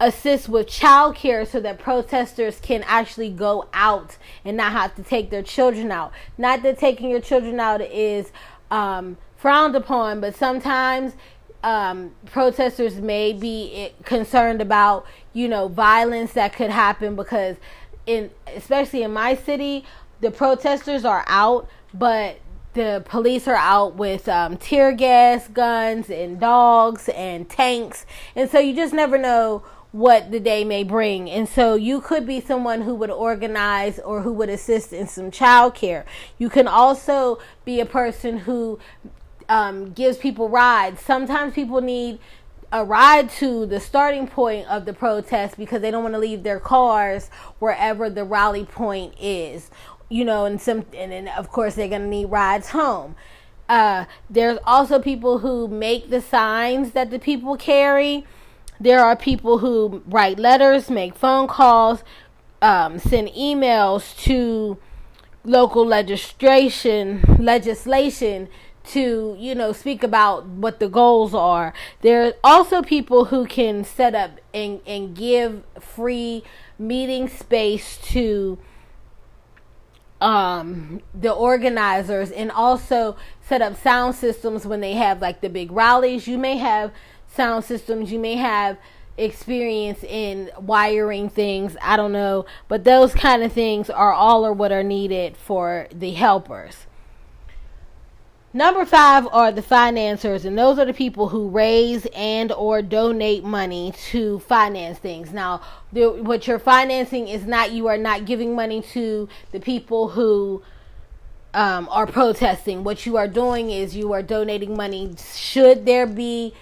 assist 0.00 0.48
with 0.48 0.66
childcare 0.66 1.46
so 1.46 1.60
that 1.60 1.78
protesters 1.78 2.58
can 2.60 2.82
actually 2.86 3.30
go 3.30 3.68
out 3.72 4.16
and 4.44 4.56
not 4.56 4.72
have 4.72 4.94
to 4.96 5.02
take 5.02 5.30
their 5.30 5.42
children 5.42 5.92
out. 5.92 6.12
Not 6.36 6.62
that 6.62 6.78
taking 6.78 7.08
your 7.08 7.20
children 7.20 7.60
out 7.60 7.80
is 7.80 8.32
um, 8.70 9.16
frowned 9.36 9.76
upon, 9.76 10.20
but 10.20 10.34
sometimes 10.34 11.14
um, 11.62 12.10
protesters 12.26 12.96
may 12.96 13.32
be 13.32 13.72
eh, 13.74 13.88
concerned 14.04 14.60
about, 14.60 15.06
you 15.32 15.46
know, 15.46 15.68
violence 15.68 16.32
that 16.32 16.52
could 16.52 16.70
happen 16.70 17.14
because 17.14 17.56
in 18.04 18.30
especially 18.56 19.04
in 19.04 19.12
my 19.12 19.34
city 19.34 19.84
the 20.22 20.30
protesters 20.30 21.04
are 21.04 21.24
out, 21.26 21.68
but 21.92 22.38
the 22.74 23.02
police 23.04 23.46
are 23.46 23.56
out 23.56 23.96
with 23.96 24.28
um, 24.28 24.56
tear 24.56 24.92
gas 24.92 25.48
guns 25.48 26.08
and 26.08 26.40
dogs 26.40 27.10
and 27.10 27.50
tanks. 27.50 28.06
And 28.34 28.48
so 28.48 28.58
you 28.58 28.74
just 28.74 28.94
never 28.94 29.18
know 29.18 29.62
what 29.90 30.30
the 30.30 30.40
day 30.40 30.64
may 30.64 30.84
bring. 30.84 31.28
And 31.28 31.46
so 31.46 31.74
you 31.74 32.00
could 32.00 32.26
be 32.26 32.40
someone 32.40 32.80
who 32.80 32.94
would 32.94 33.10
organize 33.10 33.98
or 33.98 34.22
who 34.22 34.32
would 34.32 34.48
assist 34.48 34.92
in 34.92 35.06
some 35.06 35.30
childcare. 35.30 36.04
you 36.38 36.48
can 36.48 36.66
also 36.66 37.38
be 37.66 37.78
a 37.80 37.86
person 37.86 38.38
who 38.38 38.78
um, 39.50 39.92
gives 39.92 40.16
people 40.16 40.48
rides. 40.48 41.02
Sometimes 41.02 41.52
people 41.52 41.82
need 41.82 42.20
a 42.72 42.82
ride 42.82 43.28
to 43.28 43.66
the 43.66 43.78
starting 43.78 44.26
point 44.26 44.66
of 44.68 44.86
the 44.86 44.94
protest 44.94 45.58
because 45.58 45.82
they 45.82 45.90
don't 45.90 46.02
want 46.02 46.14
to 46.14 46.18
leave 46.18 46.42
their 46.42 46.58
cars 46.58 47.28
wherever 47.58 48.08
the 48.08 48.24
rally 48.24 48.64
point 48.64 49.14
is 49.20 49.70
you 50.12 50.26
know, 50.26 50.44
and 50.44 50.60
some, 50.60 50.84
and 50.94 51.10
then 51.10 51.28
of 51.28 51.50
course 51.50 51.74
they're 51.74 51.88
gonna 51.88 52.06
need 52.06 52.26
rides 52.26 52.68
home. 52.70 53.16
Uh, 53.68 54.04
there's 54.28 54.58
also 54.66 54.98
people 54.98 55.38
who 55.38 55.66
make 55.66 56.10
the 56.10 56.20
signs 56.20 56.92
that 56.92 57.10
the 57.10 57.18
people 57.18 57.56
carry. 57.56 58.26
There 58.78 59.00
are 59.00 59.16
people 59.16 59.58
who 59.58 60.02
write 60.06 60.38
letters, 60.38 60.90
make 60.90 61.14
phone 61.14 61.48
calls, 61.48 62.04
um, 62.60 62.98
send 62.98 63.28
emails 63.28 64.16
to 64.24 64.76
local 65.44 65.84
legislation 65.84 67.20
legislation 67.40 68.48
to 68.84 69.36
you 69.40 69.54
know 69.56 69.72
speak 69.72 70.04
about 70.04 70.46
what 70.46 70.78
the 70.78 70.88
goals 70.88 71.34
are 71.34 71.74
there 72.02 72.26
are 72.26 72.32
also 72.44 72.80
people 72.80 73.24
who 73.24 73.44
can 73.44 73.82
set 73.82 74.14
up 74.14 74.38
and, 74.54 74.80
and 74.86 75.16
give 75.16 75.64
free 75.80 76.44
meeting 76.78 77.28
space 77.28 77.98
to 77.98 78.56
um, 80.22 81.02
the 81.12 81.32
organizers 81.32 82.30
and 82.30 82.50
also 82.52 83.16
set 83.46 83.60
up 83.60 83.76
sound 83.76 84.14
systems 84.14 84.64
when 84.64 84.80
they 84.80 84.92
have 84.94 85.20
like 85.20 85.40
the 85.40 85.48
big 85.48 85.72
rallies. 85.72 86.28
You 86.28 86.38
may 86.38 86.56
have 86.58 86.92
sound 87.26 87.64
systems, 87.64 88.12
you 88.12 88.20
may 88.20 88.36
have 88.36 88.78
experience 89.18 90.02
in 90.04 90.50
wiring 90.58 91.28
things, 91.28 91.76
I 91.82 91.96
don't 91.96 92.12
know, 92.12 92.46
but 92.68 92.84
those 92.84 93.12
kind 93.14 93.42
of 93.42 93.52
things 93.52 93.90
are 93.90 94.12
all 94.12 94.46
or 94.46 94.52
what 94.52 94.70
are 94.70 94.84
needed 94.84 95.36
for 95.36 95.88
the 95.92 96.12
helpers. 96.12 96.86
Number 98.54 98.84
five 98.84 99.26
are 99.32 99.50
the 99.50 99.62
financiers, 99.62 100.44
and 100.44 100.58
those 100.58 100.78
are 100.78 100.84
the 100.84 100.92
people 100.92 101.28
who 101.28 101.48
raise 101.48 102.06
and 102.14 102.52
or 102.52 102.82
donate 102.82 103.44
money 103.44 103.94
to 104.10 104.40
finance 104.40 104.98
things. 104.98 105.32
Now, 105.32 105.62
the, 105.90 106.10
what 106.10 106.46
you're 106.46 106.58
financing 106.58 107.28
is 107.28 107.46
not 107.46 107.72
you 107.72 107.86
are 107.86 107.96
not 107.96 108.26
giving 108.26 108.54
money 108.54 108.82
to 108.92 109.26
the 109.52 109.60
people 109.60 110.08
who 110.08 110.62
um, 111.54 111.88
are 111.90 112.06
protesting. 112.06 112.84
What 112.84 113.06
you 113.06 113.16
are 113.16 113.28
doing 113.28 113.70
is 113.70 113.96
you 113.96 114.12
are 114.12 114.22
donating 114.22 114.76
money. 114.76 115.14
Should 115.34 115.86
there 115.86 116.06
be 116.06 116.52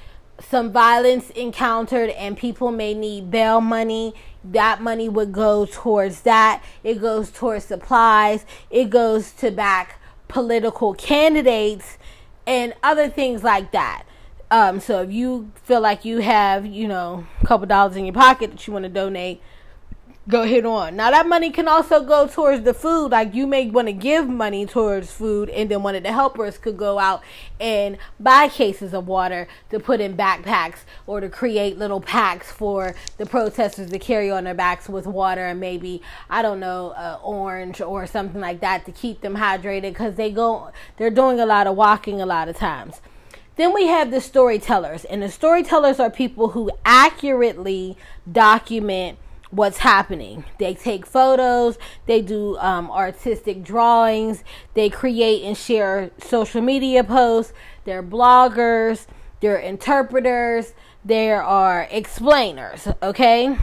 some 0.41 0.71
violence 0.71 1.31
encountered 1.31 2.11
and 2.11 2.37
people 2.37 2.71
may 2.71 2.95
need 2.95 3.33
bail 3.33 3.61
money, 3.61 4.15
that 4.45 4.81
money 4.81 5.09
would 5.09 5.33
go 5.33 5.67
towards 5.67 6.23
that. 6.23 6.63
It 6.83 7.01
goes 7.01 7.31
towards 7.31 7.65
supplies. 7.65 8.47
It 8.71 8.91
goes 8.91 9.33
to 9.33 9.51
back 9.51 10.00
political 10.31 10.95
candidates 10.95 11.99
and 12.47 12.73
other 12.83 13.09
things 13.09 13.43
like 13.43 13.73
that. 13.73 14.05
Um, 14.51 14.81
so 14.81 15.03
if 15.03 15.13
you 15.13 15.53
feel 15.65 15.81
like 15.81 16.05
you 16.05 16.19
have, 16.19 16.65
you 16.65 16.89
know, 16.89 17.27
a 17.43 17.47
couple 17.47 17.67
dollars 17.67 17.97
in 17.97 18.05
your 18.05 18.15
pocket 18.15 18.51
that 18.51 18.67
you 18.67 18.73
want 18.73 18.85
to 18.85 18.89
donate, 18.89 19.43
go 20.31 20.43
ahead 20.43 20.65
on. 20.65 20.97
Now 20.97 21.11
that 21.11 21.27
money 21.27 21.51
can 21.51 21.67
also 21.69 22.05
go 22.05 22.27
towards 22.27 22.65
the 22.65 22.73
food. 22.73 23.11
Like 23.13 23.35
you 23.35 23.47
may 23.47 23.69
want 23.69 23.89
to 23.89 23.93
give 23.93 24.29
money 24.29 24.65
towards 24.67 25.11
food, 25.13 25.51
and 25.51 25.71
then 25.71 25.83
one 25.83 25.95
of 25.95 26.03
the 26.03 26.13
helpers 26.13 26.59
could 26.59 26.77
go 26.77 26.99
out 26.99 27.23
and 27.59 27.99
buy 28.19 28.49
cases 28.49 28.95
of 28.95 29.07
water 29.07 29.49
to 29.71 29.81
put 29.81 30.01
in 30.01 30.17
backpacks 30.17 30.79
or 31.07 31.21
to 31.21 31.29
create 31.29 31.79
little 31.79 32.01
packs 32.01 32.51
for 32.51 32.95
the 33.19 33.27
protesters 33.27 33.91
to 33.91 33.99
carry 33.99 34.31
on 34.31 34.45
their 34.45 34.55
backs 34.55 34.89
with 34.89 35.07
water 35.07 35.47
and 35.47 35.61
maybe 35.61 36.01
I 36.29 36.43
don't 36.43 36.61
know, 36.61 36.91
uh, 36.91 37.19
orange 37.23 37.81
or 37.81 38.07
something 38.07 38.41
like 38.41 38.61
that 38.61 38.87
to 38.87 38.93
keep 38.93 39.21
them 39.21 39.37
hydrated 39.37 39.91
because 39.93 40.15
they 40.15 40.31
go 40.31 40.71
they're 40.97 41.11
doing 41.11 41.41
a 41.41 41.47
lot 41.47 41.67
of 41.67 41.77
walking 41.77 42.21
a 42.21 42.27
lot 42.27 42.49
of 42.49 42.57
times. 42.57 43.01
Then 43.57 43.75
we 43.75 43.89
have 43.89 44.11
the 44.11 44.23
storytellers, 44.23 45.05
and 45.05 45.23
the 45.23 45.29
storytellers 45.29 46.01
are 46.01 46.09
people 46.09 46.51
who 46.51 46.71
accurately 46.83 47.99
document 48.31 49.19
what's 49.51 49.79
happening. 49.79 50.45
They 50.59 50.75
take 50.75 51.07
photos, 51.07 51.79
they 52.07 52.23
do 52.23 52.57
um, 52.59 52.91
artistic 52.91 53.63
drawings, 53.63 54.45
they 54.75 54.89
create 54.89 55.43
and 55.43 55.57
share 55.57 56.11
social 56.19 56.63
media 56.63 57.03
posts, 57.03 57.53
they're 57.85 58.03
bloggers, 58.03 59.07
they're 59.41 59.57
interpreters, 59.57 60.75
there 61.05 61.43
are 61.43 61.89
explainers, 61.91 62.89
okay? 63.03 63.57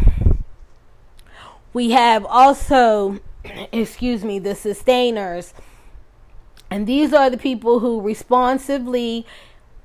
We 1.73 1.91
have 1.91 2.25
also, 2.25 3.19
excuse 3.71 4.23
me, 4.23 4.39
the 4.39 4.55
sustainers. 4.55 5.53
And 6.69 6.85
these 6.85 7.13
are 7.13 7.29
the 7.29 7.37
people 7.37 7.79
who 7.79 8.01
responsively 8.01 9.25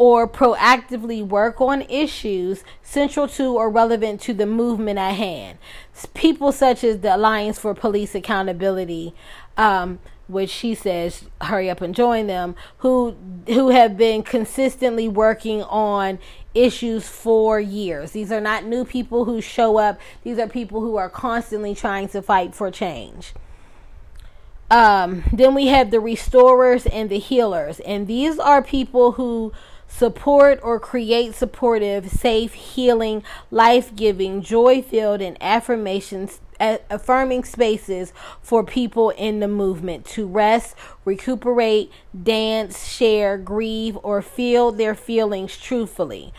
or 0.03 0.27
proactively 0.27 1.25
work 1.25 1.61
on 1.61 1.81
issues 1.83 2.65
central 2.83 3.29
to 3.29 3.55
or 3.57 3.71
relevant 3.71 4.21
to 4.21 4.35
the 4.35 4.45
movement 4.45 4.99
at 4.99 5.13
hand. 5.13 5.57
People 6.13 6.51
such 6.51 6.83
as 6.83 6.99
the 6.99 7.15
Alliance 7.15 7.57
for 7.57 7.73
Police 7.73 8.13
Accountability, 8.13 9.15
um, 9.57 10.01
which 10.27 10.51
she 10.51 10.75
says 10.75 11.27
hurry 11.43 11.71
up 11.71 11.81
and 11.81 11.95
join 11.95 12.27
them, 12.27 12.57
who 12.79 13.15
who 13.47 13.69
have 13.69 13.97
been 13.97 14.25
consistently 14.25 15.07
working 15.07 15.63
on 15.63 16.19
issues 16.53 17.07
for 17.07 17.61
years. 17.61 18.11
These 18.11 18.33
are 18.33 18.41
not 18.41 18.65
new 18.65 18.85
people 18.85 19.25
who 19.25 19.41
show 19.41 19.77
up. 19.77 20.01
These 20.25 20.41
are 20.41 20.49
people 20.49 20.81
who 20.81 20.97
are 20.97 21.09
constantly 21.09 21.77
trying 21.77 22.09
to 22.09 22.21
fight 22.21 22.57
for 22.57 22.73
change. 22.73 23.35
Um, 24.69 25.23
then 25.33 25.55
we 25.55 25.69
have 25.69 25.93
the 25.93 26.01
restorers 26.01 26.87
and 26.87 27.09
the 27.09 27.21
healers, 27.21 27.79
and 27.81 28.09
these 28.09 28.41
are 28.41 28.65
people 28.65 29.13
who 29.13 29.53
support 29.97 30.59
or 30.63 30.81
create 30.81 31.35
supportive, 31.35 32.09
safe, 32.09 32.55
healing, 32.55 33.23
life 33.51 33.95
giving, 33.95 34.43
joy 34.43 34.83
filled, 34.83 35.21
and 35.21 35.37
affirmations. 35.41 36.41
Affirming 36.61 37.43
spaces 37.43 38.13
for 38.41 38.63
people 38.63 39.11
in 39.11 39.41
the 39.41 39.49
movement 39.49 40.07
to 40.07 40.29
rest, 40.29 40.77
recuperate, 41.05 41.91
dance, 42.23 42.87
share, 42.87 43.37
grieve, 43.37 43.99
or 44.05 44.23
feel 44.23 44.71
their 44.71 44.95
feelings 44.95 45.59
truthfully. 45.59 46.33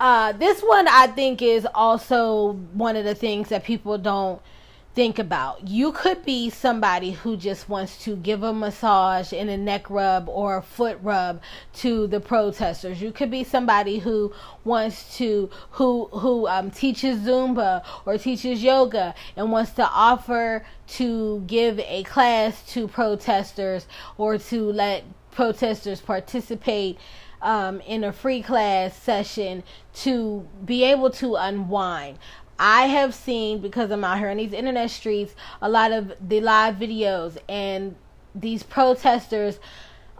Uh, 0.00 0.32
this 0.32 0.62
one 0.62 0.88
I 0.88 1.08
think 1.08 1.42
is 1.42 1.66
also 1.74 2.52
one 2.72 2.96
of 2.96 3.04
the 3.04 3.14
things 3.14 3.50
that 3.50 3.64
people 3.64 3.98
don't 3.98 4.40
think 4.96 5.18
about. 5.18 5.68
You 5.68 5.92
could 5.92 6.24
be 6.24 6.48
somebody 6.48 7.10
who 7.10 7.36
just 7.36 7.68
wants 7.68 8.02
to 8.04 8.16
give 8.16 8.42
a 8.42 8.52
massage 8.54 9.30
and 9.30 9.50
a 9.50 9.56
neck 9.56 9.90
rub 9.90 10.26
or 10.26 10.56
a 10.56 10.62
foot 10.62 10.98
rub 11.02 11.42
to 11.74 12.06
the 12.06 12.18
protesters. 12.18 13.02
You 13.02 13.12
could 13.12 13.30
be 13.30 13.44
somebody 13.44 13.98
who 13.98 14.32
wants 14.64 15.18
to 15.18 15.50
who 15.72 16.06
who 16.06 16.48
um, 16.48 16.70
teaches 16.70 17.18
Zumba 17.18 17.84
or 18.06 18.16
teaches 18.16 18.62
yoga 18.62 19.14
and 19.36 19.52
wants 19.52 19.72
to 19.72 19.86
offer 19.86 20.64
to 20.96 21.44
give 21.46 21.78
a 21.80 22.02
class 22.04 22.66
to 22.72 22.88
protesters 22.88 23.86
or 24.16 24.38
to 24.38 24.72
let 24.72 25.04
protesters 25.30 26.00
participate 26.00 26.98
um, 27.42 27.82
in 27.82 28.02
a 28.02 28.12
free 28.12 28.40
class 28.40 28.96
session 28.96 29.62
to 29.92 30.48
be 30.64 30.84
able 30.84 31.10
to 31.10 31.34
unwind. 31.34 32.18
I 32.58 32.86
have 32.86 33.14
seen 33.14 33.60
because 33.60 33.90
I'm 33.90 34.04
out 34.04 34.18
here 34.18 34.30
in 34.30 34.38
these 34.38 34.52
internet 34.52 34.90
streets 34.90 35.34
a 35.60 35.68
lot 35.68 35.92
of 35.92 36.12
the 36.26 36.40
live 36.40 36.76
videos 36.76 37.36
and 37.48 37.96
these 38.34 38.62
protesters 38.62 39.58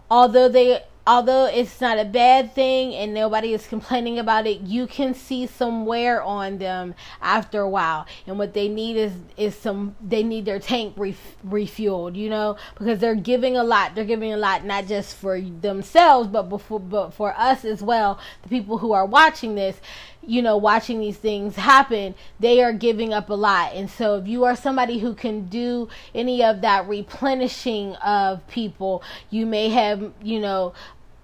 although 0.09 0.49
they 0.49 0.81
although 1.07 1.45
it's 1.45 1.79
not 1.79 1.97
a 1.97 2.03
bad 2.03 2.53
thing 2.53 2.93
and 2.93 3.13
nobody 3.13 3.53
is 3.53 3.65
complaining 3.65 4.19
about 4.19 4.45
it, 4.45 4.59
you 4.61 4.85
can 4.85 5.13
see 5.13 5.47
some 5.47 5.85
wear 5.85 6.21
on 6.21 6.57
them 6.57 6.93
after 7.21 7.61
a 7.61 7.69
while. 7.69 8.05
And 8.27 8.37
what 8.37 8.53
they 8.53 8.67
need 8.67 8.97
is 8.97 9.13
is 9.37 9.55
some 9.55 9.95
they 10.01 10.21
need 10.21 10.45
their 10.45 10.59
tank 10.59 10.93
ref, 10.97 11.37
refueled, 11.47 12.15
you 12.15 12.29
know, 12.29 12.57
because 12.77 12.99
they're 12.99 13.15
giving 13.15 13.55
a 13.55 13.63
lot. 13.63 13.95
They're 13.95 14.05
giving 14.05 14.33
a 14.33 14.37
lot 14.37 14.65
not 14.65 14.85
just 14.85 15.15
for 15.15 15.39
themselves, 15.39 16.27
but 16.27 16.43
before 16.43 16.81
but 16.81 17.11
for 17.11 17.33
us 17.37 17.63
as 17.63 17.81
well, 17.81 18.19
the 18.43 18.49
people 18.49 18.77
who 18.77 18.91
are 18.91 19.05
watching 19.05 19.55
this 19.55 19.79
you 20.27 20.41
know, 20.41 20.57
watching 20.57 20.99
these 20.99 21.17
things 21.17 21.55
happen, 21.55 22.13
they 22.39 22.61
are 22.61 22.73
giving 22.73 23.13
up 23.13 23.29
a 23.29 23.33
lot. 23.33 23.73
And 23.73 23.89
so, 23.89 24.17
if 24.17 24.27
you 24.27 24.43
are 24.43 24.55
somebody 24.55 24.99
who 24.99 25.15
can 25.15 25.47
do 25.47 25.87
any 26.13 26.43
of 26.43 26.61
that 26.61 26.87
replenishing 26.87 27.95
of 27.95 28.45
people, 28.47 29.01
you 29.29 29.45
may 29.45 29.69
have, 29.69 30.11
you 30.21 30.39
know, 30.39 30.73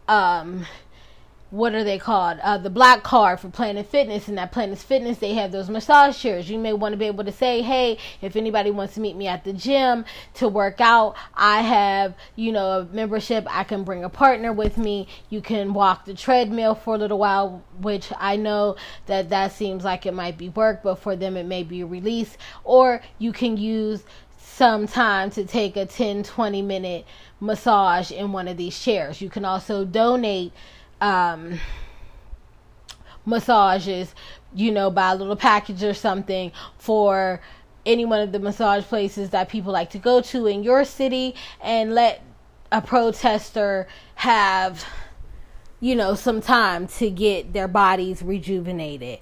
um, 0.07 0.65
what 1.53 1.75
are 1.75 1.83
they 1.83 1.99
called? 1.99 2.39
Uh, 2.41 2.57
the 2.57 2.69
black 2.71 3.03
card 3.03 3.39
for 3.39 3.47
Planet 3.47 3.85
Fitness. 3.85 4.27
And 4.27 4.39
at 4.39 4.51
Planet 4.51 4.79
Fitness, 4.79 5.19
they 5.19 5.35
have 5.35 5.51
those 5.51 5.69
massage 5.69 6.17
chairs. 6.17 6.49
You 6.49 6.57
may 6.57 6.73
want 6.73 6.93
to 6.93 6.97
be 6.97 7.05
able 7.05 7.23
to 7.25 7.31
say, 7.31 7.61
hey, 7.61 7.99
if 8.23 8.35
anybody 8.35 8.71
wants 8.71 8.95
to 8.95 9.01
meet 9.01 9.15
me 9.15 9.27
at 9.27 9.43
the 9.43 9.53
gym 9.53 10.03
to 10.33 10.47
work 10.47 10.81
out, 10.81 11.15
I 11.35 11.61
have, 11.61 12.15
you 12.35 12.51
know, 12.51 12.79
a 12.79 12.85
membership. 12.85 13.45
I 13.51 13.65
can 13.65 13.83
bring 13.83 14.03
a 14.03 14.09
partner 14.09 14.51
with 14.51 14.79
me. 14.79 15.07
You 15.29 15.41
can 15.41 15.75
walk 15.75 16.05
the 16.05 16.15
treadmill 16.15 16.73
for 16.73 16.95
a 16.95 16.97
little 16.97 17.19
while, 17.19 17.63
which 17.79 18.11
I 18.17 18.35
know 18.35 18.75
that 19.05 19.29
that 19.29 19.51
seems 19.51 19.83
like 19.83 20.07
it 20.07 20.15
might 20.15 20.39
be 20.39 20.49
work, 20.49 20.81
but 20.81 20.95
for 20.95 21.15
them, 21.15 21.37
it 21.37 21.45
may 21.45 21.61
be 21.61 21.81
a 21.81 21.85
release. 21.85 22.35
Or 22.63 23.03
you 23.19 23.31
can 23.31 23.57
use 23.57 24.03
some 24.39 24.87
time 24.87 25.29
to 25.31 25.45
take 25.45 25.77
a 25.77 25.85
10 25.85 26.23
20 26.23 26.63
minute 26.63 27.05
massage 27.39 28.11
in 28.11 28.31
one 28.31 28.47
of 28.47 28.57
these 28.57 28.79
chairs. 28.79 29.21
You 29.21 29.29
can 29.29 29.45
also 29.45 29.85
donate 29.85 30.51
um, 31.03 31.59
massages, 33.25 34.15
you 34.55 34.71
know, 34.71 34.89
buy 34.89 35.11
a 35.11 35.15
little 35.15 35.35
package 35.35 35.83
or 35.83 35.93
something 35.93 36.51
for 36.77 37.41
any 37.85 38.05
one 38.05 38.21
of 38.21 38.31
the 38.31 38.39
massage 38.39 38.85
places 38.85 39.31
that 39.31 39.49
people 39.49 39.73
like 39.73 39.89
to 39.89 39.99
go 39.99 40.21
to 40.21 40.47
in 40.47 40.63
your 40.63 40.85
city 40.85 41.35
and 41.61 41.93
let 41.93 42.23
a 42.71 42.81
protester 42.81 43.87
have 44.15 44.85
you 45.79 45.95
know 45.95 46.15
some 46.15 46.39
time 46.39 46.87
to 46.87 47.09
get 47.09 47.51
their 47.51 47.67
bodies 47.67 48.21
rejuvenated. 48.21 49.19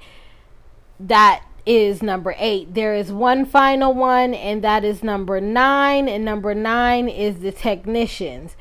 That 0.99 1.43
is 1.65 2.03
number 2.03 2.35
eight. 2.37 2.75
There 2.75 2.93
is 2.93 3.11
one 3.11 3.45
final 3.45 3.95
one 3.95 4.35
and 4.35 4.63
that 4.63 4.83
is 4.83 5.01
number 5.01 5.41
nine 5.41 6.07
and 6.07 6.23
number 6.23 6.53
nine 6.53 7.09
is 7.09 7.39
the 7.39 7.51
technicians. 7.51 8.55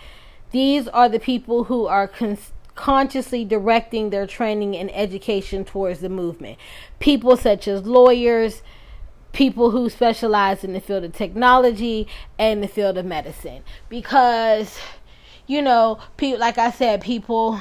These 0.51 0.89
are 0.89 1.11
the 1.11 1.21
people 1.21 1.65
who 1.65 1.87
are 1.87 2.09
cons- 2.09 2.53
consciously 2.81 3.45
directing 3.45 4.09
their 4.09 4.27
training 4.27 4.75
and 4.75 4.91
education 4.95 5.65
towards 5.65 6.01
the 6.01 6.09
movement. 6.09 6.59
People 6.99 7.37
such 7.37 7.69
as 7.69 7.85
lawyers, 7.85 8.63
people 9.33 9.71
who 9.71 9.91
specialize 9.91 10.65
in 10.65 10.73
the 10.73 10.81
field 10.81 11.05
of 11.05 11.13
technology 11.13 12.09
and 12.39 12.63
the 12.63 12.69
field 12.69 12.97
of 12.97 13.05
medicine. 13.05 13.63
Because, 13.91 14.79
you 15.47 15.61
know, 15.61 15.99
people, 16.17 16.41
like 16.41 16.57
I 16.57 16.71
said, 16.71 17.03
people 17.03 17.61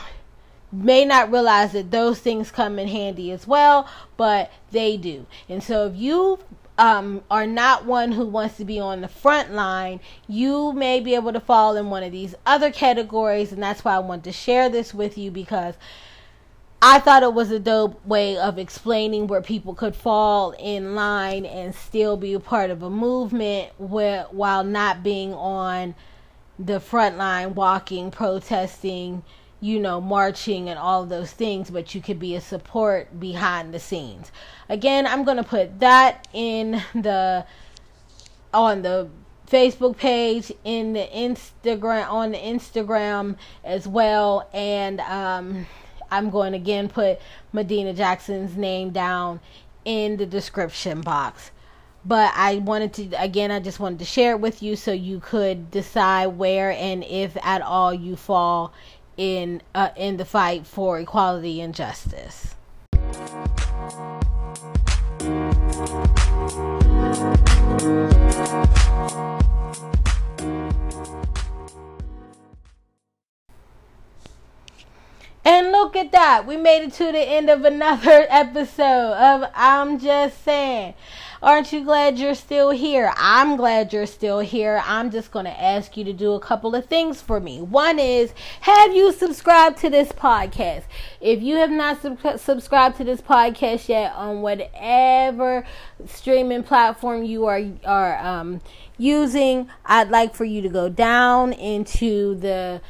may 0.71 1.03
not 1.03 1.29
realize 1.29 1.73
that 1.73 1.91
those 1.91 2.19
things 2.19 2.49
come 2.49 2.79
in 2.79 2.87
handy 2.87 3.31
as 3.31 3.45
well, 3.45 3.89
but 4.15 4.49
they 4.71 4.95
do. 4.95 5.25
And 5.49 5.61
so 5.61 5.87
if 5.87 5.97
you 5.97 6.39
um, 6.79 7.21
are 7.29 7.45
not 7.45 7.85
one 7.85 8.13
who 8.13 8.25
wants 8.25 8.55
to 8.55 8.65
be 8.65 8.79
on 8.79 9.01
the 9.01 9.09
front 9.09 9.51
line, 9.51 9.99
you 10.27 10.71
may 10.71 11.01
be 11.01 11.13
able 11.13 11.33
to 11.33 11.39
fall 11.41 11.75
in 11.75 11.89
one 11.89 12.03
of 12.03 12.13
these 12.13 12.33
other 12.45 12.71
categories. 12.71 13.51
And 13.51 13.61
that's 13.61 13.83
why 13.83 13.95
I 13.95 13.99
want 13.99 14.23
to 14.23 14.31
share 14.31 14.69
this 14.69 14.93
with 14.93 15.17
you 15.17 15.29
because 15.29 15.75
I 16.81 16.99
thought 16.99 17.21
it 17.21 17.33
was 17.33 17.51
a 17.51 17.59
dope 17.59 18.03
way 18.05 18.37
of 18.37 18.57
explaining 18.57 19.27
where 19.27 19.41
people 19.41 19.75
could 19.75 19.93
fall 19.93 20.51
in 20.51 20.95
line 20.95 21.45
and 21.45 21.75
still 21.75 22.15
be 22.15 22.33
a 22.33 22.39
part 22.39 22.69
of 22.69 22.81
a 22.81 22.89
movement 22.89 23.71
where, 23.77 24.23
while 24.31 24.63
not 24.63 25.03
being 25.03 25.33
on 25.33 25.95
the 26.57 26.79
front 26.79 27.17
line, 27.17 27.55
walking, 27.55 28.09
protesting, 28.09 29.23
you 29.61 29.79
know, 29.79 29.99
marching 29.99 30.69
and 30.69 30.79
all 30.79 31.05
those 31.05 31.31
things, 31.31 31.69
but 31.69 31.93
you 31.93 32.01
could 32.01 32.19
be 32.19 32.35
a 32.35 32.41
support 32.41 33.19
behind 33.19 33.73
the 33.73 33.79
scenes. 33.79 34.31
Again, 34.69 35.05
I'm 35.05 35.23
going 35.23 35.37
to 35.37 35.43
put 35.43 35.79
that 35.79 36.27
in 36.33 36.81
the 36.93 37.45
on 38.53 38.81
the 38.81 39.09
Facebook 39.47 39.97
page, 39.97 40.51
in 40.63 40.93
the 40.93 41.07
Instagram 41.13 42.09
on 42.09 42.31
the 42.31 42.37
Instagram 42.37 43.35
as 43.63 43.87
well, 43.87 44.47
and 44.53 44.99
um, 45.01 45.67
I'm 46.11 46.29
going 46.29 46.53
again 46.53 46.87
put 46.87 47.19
Medina 47.51 47.93
Jackson's 47.93 48.55
name 48.55 48.91
down 48.91 49.39
in 49.85 50.17
the 50.17 50.25
description 50.25 51.01
box. 51.01 51.51
But 52.05 52.31
I 52.35 52.55
wanted 52.57 52.93
to 52.93 53.21
again, 53.21 53.51
I 53.51 53.59
just 53.59 53.79
wanted 53.79 53.99
to 53.99 54.05
share 54.05 54.31
it 54.31 54.39
with 54.39 54.63
you 54.63 54.75
so 54.75 54.93
you 54.93 55.19
could 55.19 55.69
decide 55.69 56.27
where 56.27 56.71
and 56.71 57.03
if 57.03 57.35
at 57.43 57.61
all 57.61 57.93
you 57.93 58.15
fall 58.15 58.73
in 59.19 59.61
uh, 59.75 59.89
in 59.97 60.15
the 60.15 60.23
fight 60.23 60.65
for 60.65 60.97
equality 60.97 61.59
and 61.59 61.75
justice. 61.75 62.55
And 75.43 75.71
look 75.71 75.97
at 75.97 76.13
that. 76.13 76.45
We 76.47 76.55
made 76.55 76.83
it 76.83 76.93
to 76.93 77.11
the 77.11 77.19
end 77.19 77.49
of 77.49 77.65
another 77.65 78.25
episode 78.29 79.13
of 79.13 79.51
I'm 79.53 79.99
Just 79.99 80.41
Saying. 80.45 80.93
Aren't 81.41 81.71
you 81.71 81.85
glad 81.85 82.19
you're 82.19 82.35
still 82.35 82.71
here? 82.71 83.13
I'm 83.15 83.55
glad 83.55 83.93
you're 83.93 84.05
still 84.05 84.39
here. 84.39 84.83
I'm 84.85 85.09
just 85.09 85.31
going 85.31 85.45
to 85.45 85.61
ask 85.61 85.95
you 85.95 86.03
to 86.03 86.11
do 86.11 86.33
a 86.33 86.39
couple 86.39 86.75
of 86.75 86.87
things 86.87 87.21
for 87.21 87.39
me. 87.39 87.61
One 87.61 87.97
is, 87.97 88.33
have 88.61 88.93
you 88.93 89.13
subscribed 89.13 89.77
to 89.77 89.89
this 89.89 90.11
podcast? 90.11 90.83
If 91.21 91.41
you 91.41 91.55
have 91.55 91.71
not 91.71 92.01
sub- 92.01 92.39
subscribed 92.39 92.97
to 92.97 93.05
this 93.05 93.21
podcast 93.21 93.87
yet 93.87 94.11
on 94.15 94.41
whatever 94.41 95.65
streaming 96.07 96.63
platform 96.63 97.23
you 97.23 97.45
are 97.45 97.61
are 97.85 98.17
um, 98.17 98.59
using, 98.97 99.69
I'd 99.85 100.09
like 100.09 100.35
for 100.35 100.43
you 100.43 100.61
to 100.61 100.69
go 100.69 100.89
down 100.89 101.53
into 101.53 102.35
the 102.35 102.81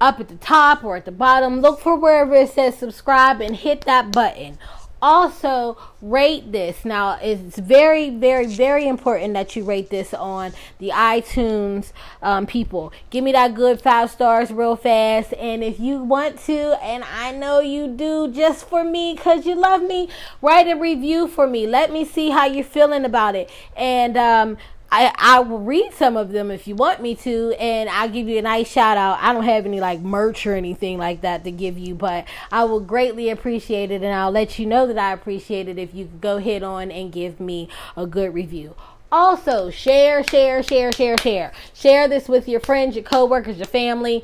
up 0.00 0.20
at 0.20 0.28
the 0.28 0.36
top 0.36 0.84
or 0.84 0.96
at 0.96 1.04
the 1.04 1.12
bottom. 1.12 1.60
Look 1.60 1.80
for 1.80 1.96
wherever 1.96 2.34
it 2.34 2.50
says 2.50 2.78
subscribe 2.78 3.40
and 3.40 3.56
hit 3.56 3.82
that 3.82 4.12
button 4.12 4.58
also 5.02 5.76
rate 6.00 6.52
this. 6.52 6.84
Now 6.84 7.18
it's 7.20 7.58
very 7.58 8.08
very 8.08 8.46
very 8.46 8.86
important 8.86 9.34
that 9.34 9.54
you 9.56 9.64
rate 9.64 9.90
this 9.90 10.14
on 10.14 10.52
the 10.78 10.90
itunes 10.90 11.92
um, 12.22 12.46
people. 12.46 12.92
Give 13.10 13.24
me 13.24 13.32
that 13.32 13.54
good 13.54 13.82
five 13.82 14.10
stars 14.10 14.52
real 14.52 14.76
fast. 14.76 15.34
And 15.34 15.62
if 15.64 15.80
you 15.80 16.02
want 16.02 16.38
to 16.40 16.78
and 16.82 17.04
i 17.04 17.32
know 17.32 17.60
you 17.60 17.88
do 17.88 18.30
just 18.32 18.68
for 18.68 18.84
me 18.84 19.14
because 19.14 19.44
you 19.44 19.54
love 19.54 19.82
me 19.82 20.08
write 20.40 20.68
a 20.68 20.74
review 20.74 21.26
for 21.26 21.46
me. 21.46 21.66
Let 21.66 21.92
me 21.92 22.04
see 22.04 22.30
how 22.30 22.46
you're 22.46 22.64
feeling 22.64 23.04
about 23.04 23.34
it. 23.34 23.50
And 23.76 24.16
um, 24.16 24.56
I, 24.94 25.10
I 25.16 25.40
will 25.40 25.60
read 25.60 25.94
some 25.94 26.18
of 26.18 26.32
them 26.32 26.50
if 26.50 26.68
you 26.68 26.74
want 26.74 27.00
me 27.00 27.14
to, 27.14 27.54
and 27.58 27.88
I'll 27.88 28.10
give 28.10 28.28
you 28.28 28.38
a 28.38 28.42
nice 28.42 28.70
shout 28.70 28.98
out. 28.98 29.18
I 29.22 29.32
don't 29.32 29.44
have 29.44 29.64
any 29.64 29.80
like 29.80 30.00
merch 30.00 30.46
or 30.46 30.54
anything 30.54 30.98
like 30.98 31.22
that 31.22 31.44
to 31.44 31.50
give 31.50 31.78
you, 31.78 31.94
but 31.94 32.26
I 32.50 32.64
will 32.64 32.80
greatly 32.80 33.30
appreciate 33.30 33.90
it, 33.90 34.02
and 34.02 34.14
I'll 34.14 34.30
let 34.30 34.58
you 34.58 34.66
know 34.66 34.86
that 34.86 34.98
I 34.98 35.14
appreciate 35.14 35.66
it 35.66 35.78
if 35.78 35.94
you 35.94 36.10
go 36.20 36.36
hit 36.36 36.62
on 36.62 36.90
and 36.90 37.10
give 37.10 37.40
me 37.40 37.70
a 37.96 38.06
good 38.06 38.34
review. 38.34 38.76
Also, 39.10 39.70
share, 39.70 40.22
share, 40.24 40.62
share, 40.62 40.92
share, 40.92 41.16
share. 41.16 41.52
Share 41.72 42.06
this 42.06 42.28
with 42.28 42.46
your 42.46 42.60
friends, 42.60 42.94
your 42.94 43.04
coworkers, 43.04 43.56
your 43.56 43.66
family 43.66 44.22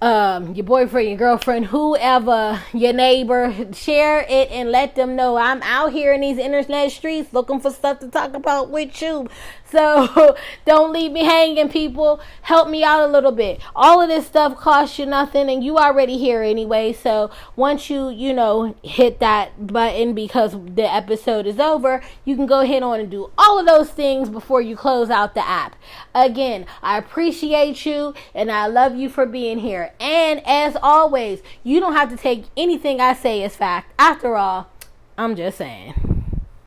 um, 0.00 0.54
your 0.54 0.64
boyfriend, 0.64 1.08
your 1.08 1.18
girlfriend, 1.18 1.66
whoever, 1.66 2.62
your 2.72 2.92
neighbor, 2.92 3.52
share 3.72 4.20
it 4.28 4.50
and 4.50 4.70
let 4.70 4.94
them 4.94 5.16
know 5.16 5.36
I'm 5.36 5.60
out 5.62 5.92
here 5.92 6.12
in 6.12 6.20
these 6.20 6.38
internet 6.38 6.92
streets 6.92 7.32
looking 7.32 7.58
for 7.60 7.70
stuff 7.70 7.98
to 8.00 8.08
talk 8.08 8.34
about 8.34 8.70
with 8.70 9.00
you. 9.02 9.28
So 9.70 10.36
don't 10.66 10.92
leave 10.92 11.12
me 11.12 11.24
hanging, 11.24 11.68
people. 11.68 12.20
Help 12.42 12.68
me 12.68 12.82
out 12.82 13.00
a 13.00 13.12
little 13.12 13.32
bit. 13.32 13.60
All 13.74 14.00
of 14.00 14.08
this 14.08 14.26
stuff 14.26 14.56
costs 14.56 14.98
you 14.98 15.06
nothing, 15.06 15.48
and 15.50 15.62
you 15.62 15.78
already 15.78 16.18
here 16.18 16.42
anyway. 16.42 16.92
So 16.92 17.30
once 17.56 17.90
you, 17.90 18.08
you 18.08 18.32
know, 18.32 18.74
hit 18.82 19.20
that 19.20 19.66
button 19.66 20.14
because 20.14 20.52
the 20.52 20.92
episode 20.92 21.46
is 21.46 21.58
over, 21.58 22.02
you 22.24 22.36
can 22.36 22.46
go 22.46 22.60
ahead 22.60 22.82
on 22.82 23.00
and 23.00 23.10
do 23.10 23.30
all 23.36 23.58
of 23.58 23.66
those 23.66 23.90
things 23.90 24.28
before 24.28 24.62
you 24.62 24.76
close 24.76 25.10
out 25.10 25.34
the 25.34 25.46
app. 25.46 25.76
Again, 26.14 26.66
I 26.82 26.98
appreciate 26.98 27.84
you 27.84 28.14
and 28.34 28.50
I 28.50 28.66
love 28.66 28.96
you 28.96 29.08
for 29.08 29.26
being 29.26 29.58
here. 29.58 29.92
And 30.00 30.42
as 30.46 30.76
always, 30.82 31.42
you 31.62 31.80
don't 31.80 31.94
have 31.94 32.10
to 32.10 32.16
take 32.16 32.44
anything 32.56 33.00
I 33.00 33.14
say 33.14 33.42
as 33.42 33.56
fact. 33.56 33.92
After 33.98 34.36
all, 34.36 34.70
I'm 35.16 35.36
just 35.36 35.58
saying. 35.58 36.17